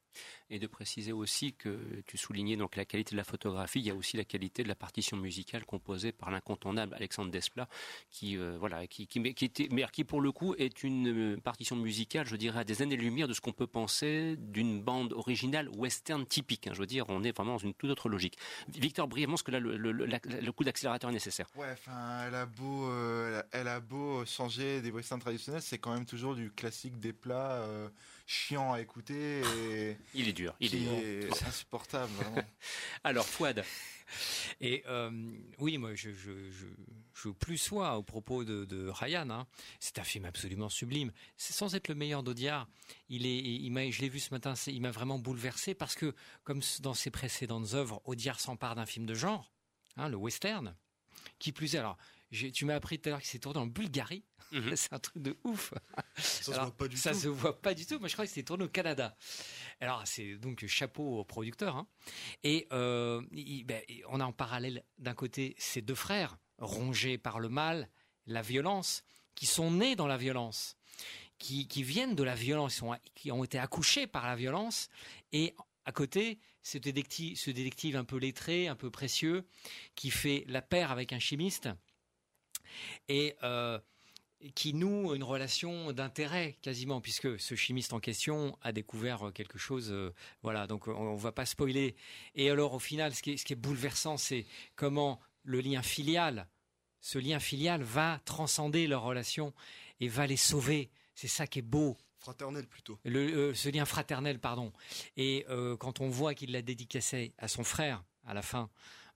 [0.53, 1.79] Et de préciser aussi que
[2.09, 4.69] tu soulignais donc la qualité de la photographie, il y a aussi la qualité de
[4.69, 7.69] la partition musicale composée par l'incontournable Alexandre Desplat,
[8.11, 11.35] qui euh, voilà, qui, qui, mais qui était, mais qui pour le coup est une
[11.35, 15.13] euh, partition musicale, je dirais, à des années-lumière de ce qu'on peut penser d'une bande
[15.13, 16.67] originale western typique.
[16.67, 16.73] hein.
[16.75, 18.37] je veux dire, on est vraiment dans une toute autre logique.
[18.75, 21.47] Victor, brièvement, parce que là, le, le- le- la- le coup d'accélérateur est nécessaire.
[21.55, 25.63] Ouais, enfin, elle a beau, euh, elle a- elle a beau changer des westerns traditionnels,
[25.63, 27.89] c'est quand même toujours du classique des plats euh,
[28.27, 29.43] chiant à écouter.
[29.69, 32.43] Et Il est dur, il qui est insupportable, vraiment.
[33.05, 33.65] Alors, Fouad.
[34.61, 35.11] Et euh,
[35.59, 36.67] oui, moi, je, je, je,
[37.15, 39.31] je plus sois au propos de, de Ryan.
[39.31, 39.47] hein.
[39.79, 41.13] C'est un film absolument sublime.
[41.37, 42.69] C'est sans être le meilleur d'Audiard.
[43.09, 44.55] Il est, il m'a, je l'ai vu ce matin.
[44.57, 48.87] c'est- Il m'a vraiment bouleversé parce que, comme dans ses précédentes œuvres, Audiard s'empare d'un
[48.87, 49.53] film de genre,
[49.97, 50.75] hein, le western.
[51.39, 51.97] Qui plus est, alors,
[52.31, 54.25] tu m'as appris tout à l'heure qu'il s'est tourné en Bulgarie.
[54.75, 55.73] c'est un truc de ouf.
[56.19, 57.21] se Alors, voit pas du ça tout.
[57.21, 57.99] se voit pas du tout.
[58.01, 59.17] Moi, je crois que c'était tourné au Canada.
[59.81, 61.77] Alors, c'est donc chapeau au producteur.
[61.77, 61.87] hein.
[62.43, 67.39] Et euh, il- ben, on a en parallèle d'un côté ces deux frères rongés par
[67.41, 67.89] le mal,
[68.27, 69.03] la violence,
[69.37, 70.77] qui sont nés dans la violence,
[71.39, 74.89] qui, qui viennent de la violence, qui ont, qui ont été accouchés par la violence,
[75.33, 75.55] et
[75.87, 79.47] à côté ce détective, ce détective un peu lettré, un peu précieux,
[79.95, 81.69] qui fait la paire avec un chimiste
[83.09, 83.79] et euh,
[84.55, 89.91] qui noue une relation d'intérêt quasiment, puisque ce chimiste en question a découvert quelque chose.
[89.91, 91.95] euh, voilà, donc on, ne va pas spoiler.
[92.35, 94.47] Et alors, au final, ce qui est, ce qui est bouleversant, c'est
[94.77, 96.49] comment le lien filial,
[97.01, 99.53] ce lien filial va transcender leur relation
[100.01, 100.91] et va les sauver.
[101.15, 101.97] C'est ça qui est beau.
[102.19, 102.99] Fraternel plutôt.
[103.05, 104.73] Le, euh, ce lien fraternel, pardon.
[105.17, 108.71] Et euh, quand on voit qu'il l'a dédicacé à son frère à la fin,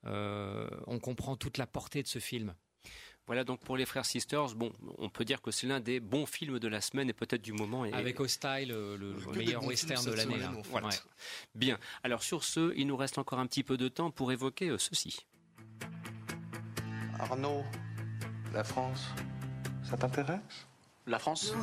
[0.06, 2.54] euh, on comprend toute la portée de ce film.
[3.26, 6.26] Voilà donc pour les frères Sisters, bon, on peut dire que c'est l'un des bons
[6.26, 7.84] films de la semaine et peut-être du moment.
[7.86, 7.92] Et...
[7.94, 10.38] Avec Hostile, le, le meilleur western de l'année.
[10.38, 10.52] là.
[10.64, 10.88] Voilà.
[10.88, 10.94] Ouais.
[11.54, 11.78] Bien.
[12.02, 14.78] Alors sur ce, il nous reste encore un petit peu de temps pour évoquer euh,
[14.78, 15.24] ceci.
[17.18, 17.64] Arnaud,
[18.52, 19.06] la France,
[19.88, 20.40] ça t'intéresse?
[21.06, 21.54] La France?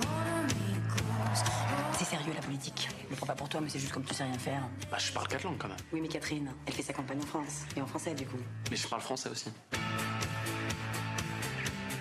[1.93, 2.89] C'est sérieux la politique.
[3.05, 4.68] Je le prends pas pour toi, mais c'est juste comme tu sais rien faire.
[4.89, 5.78] Bah, je parle quatre langues quand même.
[5.93, 7.66] Oui, mais Catherine, elle fait sa campagne en France.
[7.76, 8.38] Et en français, du coup.
[8.72, 9.49] Mais je parle français aussi.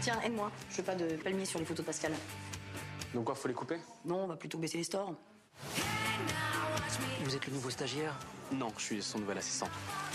[0.00, 0.50] Tiens, aide-moi.
[0.70, 2.12] Je veux pas de palmiers sur les photos de Pascal.
[3.14, 3.78] Donc quoi, faut les couper?
[4.04, 5.14] Non, on va plutôt baisser les stores.
[7.24, 8.14] Vous êtes le nouveau stagiaire?
[8.52, 9.68] Non, je suis son nouvel assistant.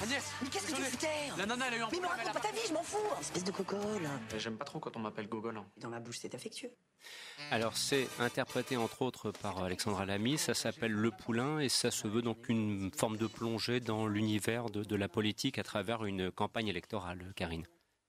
[0.03, 1.07] Agnès Mais qu'est-ce que tu foutais
[1.37, 2.97] La nana, elle a eu un Mais me raconte pas ta vie, je m'en fous
[3.21, 5.55] Espèce de cocole J'aime pas trop quand on m'appelle Gogol.
[5.55, 5.65] hein.
[5.77, 6.71] Dans ma bouche, c'est affectueux.
[7.51, 12.07] Alors c'est interprété entre autres par Alexandra Lamy, ça s'appelle Le Poulain et ça se
[12.07, 16.29] veut donc une forme de plongée dans l'univers de, de la politique à travers une
[16.31, 17.65] campagne électorale, Karine.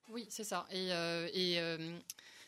[0.09, 0.67] Oui, c'est ça.
[0.71, 1.99] Et, euh, et, euh,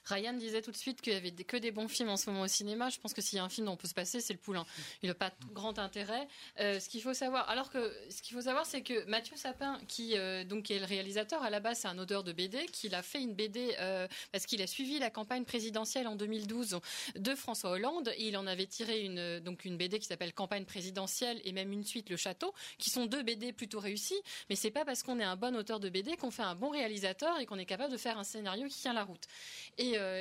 [0.09, 2.43] Ryan disait tout de suite qu'il y avait que des bons films en ce moment
[2.43, 2.89] au cinéma.
[2.89, 4.39] Je pense que s'il y a un film dont on peut se passer, c'est Le
[4.39, 4.65] Poulain.
[5.03, 6.27] Il n'a pas grand intérêt.
[6.61, 9.79] Euh, ce qu'il faut savoir, alors que ce qu'il faut savoir, c'est que Mathieu Sapin,
[9.89, 12.95] qui euh, donc est le réalisateur à la base, c'est un auteur de BD, qu'il
[12.95, 16.81] a fait une BD euh, parce qu'il a suivi la campagne présidentielle en 2012
[17.17, 18.13] de François Hollande.
[18.17, 21.73] Et il en avait tiré une donc une BD qui s'appelle Campagne présidentielle et même
[21.73, 24.21] une suite Le Château, qui sont deux BD plutôt réussies.
[24.49, 26.71] Mais c'est pas parce qu'on est un bon auteur de BD qu'on fait un bon
[26.71, 29.27] réalisateur et qu'on est capable de faire un scénario qui tient la route.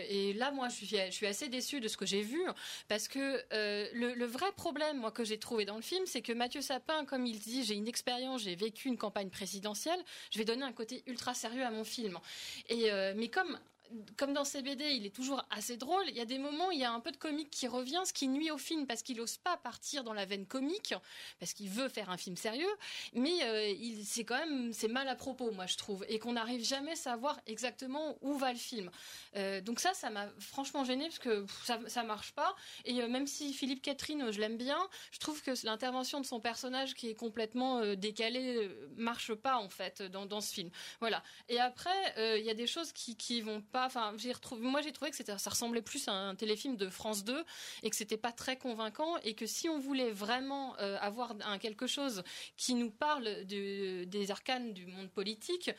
[0.10, 2.42] Et là, moi, je suis, je suis assez déçue de ce que j'ai vu
[2.88, 6.22] parce que euh, le, le vrai problème, moi, que j'ai trouvé dans le film, c'est
[6.22, 10.00] que Mathieu Sapin, comme il dit, j'ai une expérience, j'ai vécu une campagne présidentielle,
[10.32, 12.18] je vais donner un côté ultra sérieux à mon film.
[12.70, 13.58] Et euh, mais comme
[14.18, 16.04] comme dans ces BD, il est toujours assez drôle.
[16.10, 18.02] Il y a des moments où il y a un peu de comique qui revient,
[18.06, 20.94] ce qui nuit au film parce qu'il n'ose pas partir dans la veine comique,
[21.40, 22.70] parce qu'il veut faire un film sérieux.
[23.14, 26.64] Mais euh, c'est quand même, c'est mal à propos, moi je trouve, et qu'on n'arrive
[26.64, 28.90] jamais à savoir exactement où va le film.
[29.36, 32.56] Euh, donc ça, ça m'a franchement gêné parce que ça, ça marche pas.
[32.86, 34.80] Et euh, même si Philippe Catherine, je l'aime bien,
[35.12, 40.02] je trouve que l'intervention de son personnage qui est complètement décalée marche pas en fait
[40.02, 40.70] dans, dans ce film.
[41.00, 41.24] Voilà.
[41.50, 43.77] Et après, il y a des choses qui qui vont pas.
[44.18, 44.34] J'ai.
[44.60, 47.44] Moi, j'ai trouvé que ça ressemblait plus à un téléfilm de France 2
[47.84, 51.88] et que c'était pas très convaincant et que si on voulait vraiment euh, avoir quelque
[51.88, 52.24] chose
[52.56, 55.72] qui nous parle de, des arcanes du monde politique.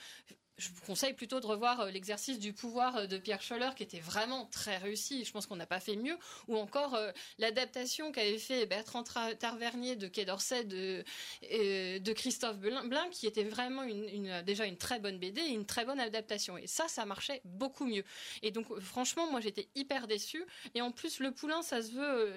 [0.58, 3.84] Je vous conseille plutôt de revoir euh, l'exercice du pouvoir euh, de Pierre Scholler qui
[3.84, 5.24] était vraiment très réussi.
[5.24, 6.18] Je pense qu'on n'a pas fait mieux.
[6.48, 11.04] Ou encore euh, l'adaptation qu'avait fait Bertrand Tra- Tavernier de Quai d'Orsay de,
[12.12, 13.84] Christophe Blin, qui était vraiment
[14.44, 16.58] déjà une très bonne BD et une très bonne adaptation.
[16.58, 18.04] Et ça, ça marchait beaucoup mieux.
[18.42, 20.44] Et donc, franchement, moi, j'étais hyper déçue.
[20.74, 22.34] Et en plus, le poulain, ça se veut.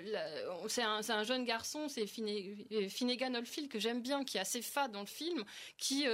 [0.68, 5.02] C'est un, jeune garçon, c'est Finnegan Oldfield que j'aime bien, qui est assez fade dans
[5.02, 5.44] le film,
[5.78, 6.06] qui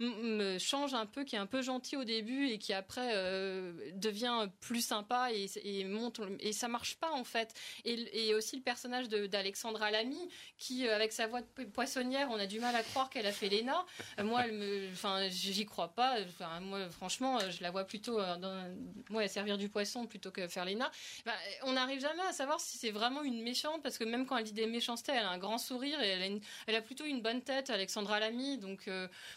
[0.00, 3.72] me change un peu, qui est un peu gentil au début et qui après euh,
[3.94, 6.20] devient plus sympa et, et monte.
[6.40, 7.52] Et ça marche pas en fait.
[7.84, 12.38] Et, aussi le personnage d'Alexandra Lamy, qui euh, avec sa voix de po- poissonnière, on
[12.38, 13.84] a du mal à croire qu'elle a fait l'ENA.
[14.18, 16.16] Euh, moi, elle me, enfin, j'y crois pas.
[16.60, 18.74] Moi, franchement, je la vois plutôt dans,
[19.10, 20.90] ouais, servir du poisson plutôt que faire l'ENA.
[21.62, 24.44] On n'arrive jamais à savoir si c'est vraiment une méchante parce que même quand elle
[24.44, 26.08] dit des méchancetés, elle a un grand sourire et
[26.66, 28.58] elle a, plutôt une bonne tête, Alexandra Lamy.
[28.58, 28.88] Donc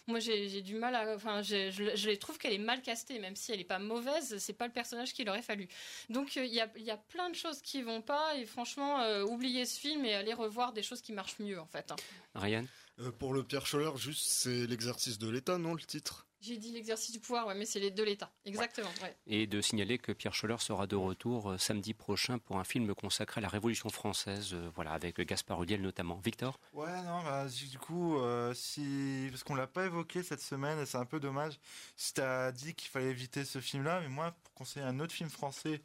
[0.07, 3.35] moi j'ai du mal à, enfin j'ai- je, je trouve qu'elle est mal castée, même
[3.35, 5.67] si elle est pas mauvaise, c'est pas le personnage qu'il aurait fallu.
[6.09, 8.45] Donc euh, il y, a, il y a plein de choses qui vont pas et
[8.45, 11.91] franchement euh, oubliez ce film et allez revoir des choses qui marchent mieux en fait.
[11.91, 11.95] hein.
[12.35, 12.65] Ryan?
[12.99, 16.27] Euh, pour le Pierre Scholler, juste c'est l'exercice de l'État, non le titre?
[16.41, 18.89] J'ai dit l'exercice du pouvoir, ouais, mais c'est les de l'État, exactement.
[19.01, 19.13] ouais.
[19.27, 22.95] Et de signaler que Pierre Scholler sera de retour euh, samedi prochain pour un film
[22.95, 26.15] consacré à la Révolution française, euh, voilà, avec Gaspard Huliel notamment.
[26.23, 26.57] Victor?
[26.71, 29.27] Ouais, non, bah, du coup, euh, si.
[29.31, 31.59] Parce qu'on l'a pas évoqué cette semaine et c'est un peu dommage.
[31.97, 35.29] Si t'as dit qu'il fallait éviter ce film-là, mais moi, pour conseiller un autre film
[35.29, 35.81] français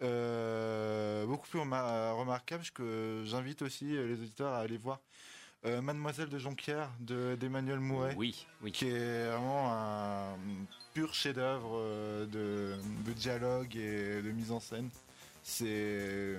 [0.00, 5.00] euh, beaucoup plus remar- remarquable, que j'invite aussi les auditeurs à aller voir.
[5.64, 8.14] Euh, Mademoiselle de Jonquière de d'Emmanuel Mouret.
[8.16, 8.72] Oui, oui.
[8.72, 10.36] Qui est vraiment un
[10.94, 14.88] pur chef-d'œuvre euh, de, de dialogue et de mise en scène.
[15.42, 16.38] C'est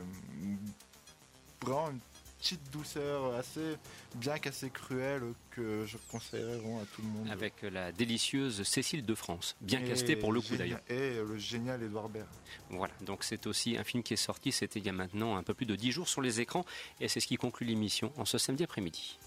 [1.62, 2.00] vraiment une
[2.40, 3.76] petite douceur assez,
[4.16, 5.22] bien qu'assez cruelle,
[5.52, 7.30] que je conseillerais vraiment à tout le monde.
[7.30, 10.80] Avec la délicieuse Cécile de France, bien Et castée pour le coup d'ailleurs.
[10.88, 12.28] Et le génial Edouard Baird.
[12.70, 15.44] Voilà, donc c'est aussi un film qui est sorti, c'était il y a maintenant un
[15.44, 16.66] peu plus de 10 jours sur les écrans,
[17.00, 19.18] et c'est ce qui conclut l'émission en ce samedi après-midi.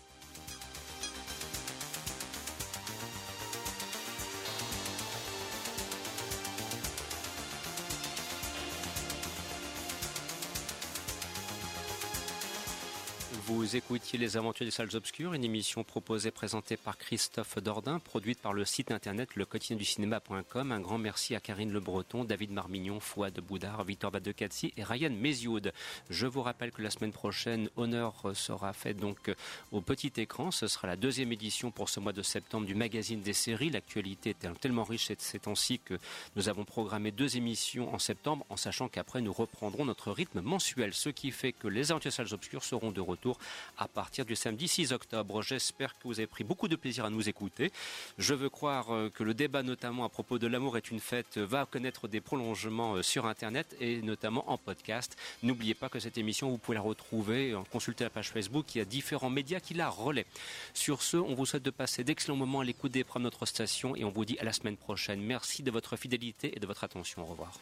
[13.55, 17.99] Vous écoutiez Les Aventures des Salles Obscures, une émission proposée et présentée par Christophe Dordain,
[17.99, 20.73] produite par le site internet lequotidienducinéma.com.
[20.73, 25.11] Un grand merci à Karine Le Breton, David Marmignon, Fouad Boudard, Victor Badecatsi et Ryan
[25.11, 25.73] Mézioud.
[26.09, 29.31] Je vous rappelle que la semaine prochaine, honneur sera fait donc
[29.71, 30.51] au petit écran.
[30.51, 33.71] Ce sera la deuxième édition pour ce mois de septembre du magazine des séries.
[33.71, 35.99] L'actualité est tellement riche ces temps-ci que
[36.37, 40.95] nous avons programmé deux émissions en septembre, en sachant qu'après nous reprendrons notre rythme mensuel,
[40.95, 43.39] ce qui fait que les Aventures des Salles Obscures seront de retour
[43.79, 45.43] à partir du samedi 6 octobre.
[45.43, 47.73] J'espère que vous avez pris beaucoup de plaisir à nous écouter.
[48.19, 51.37] Je veux croire euh, que le débat, notamment à propos de l'amour est une fête,
[51.39, 55.17] euh, va connaître des prolongements euh, sur Internet et notamment en podcast.
[55.43, 58.75] N'oubliez pas que cette émission, vous pouvez la retrouver, consulter la page Facebook.
[58.75, 60.27] Il y a différents médias qui la relaient.
[60.75, 63.47] Sur ce, on vous souhaite de passer d'excellents moments à l'écoute des programmes de notre
[63.47, 65.21] station et on vous dit à la semaine prochaine.
[65.21, 67.23] Merci de votre fidélité et de votre attention.
[67.23, 67.59] Au revoir.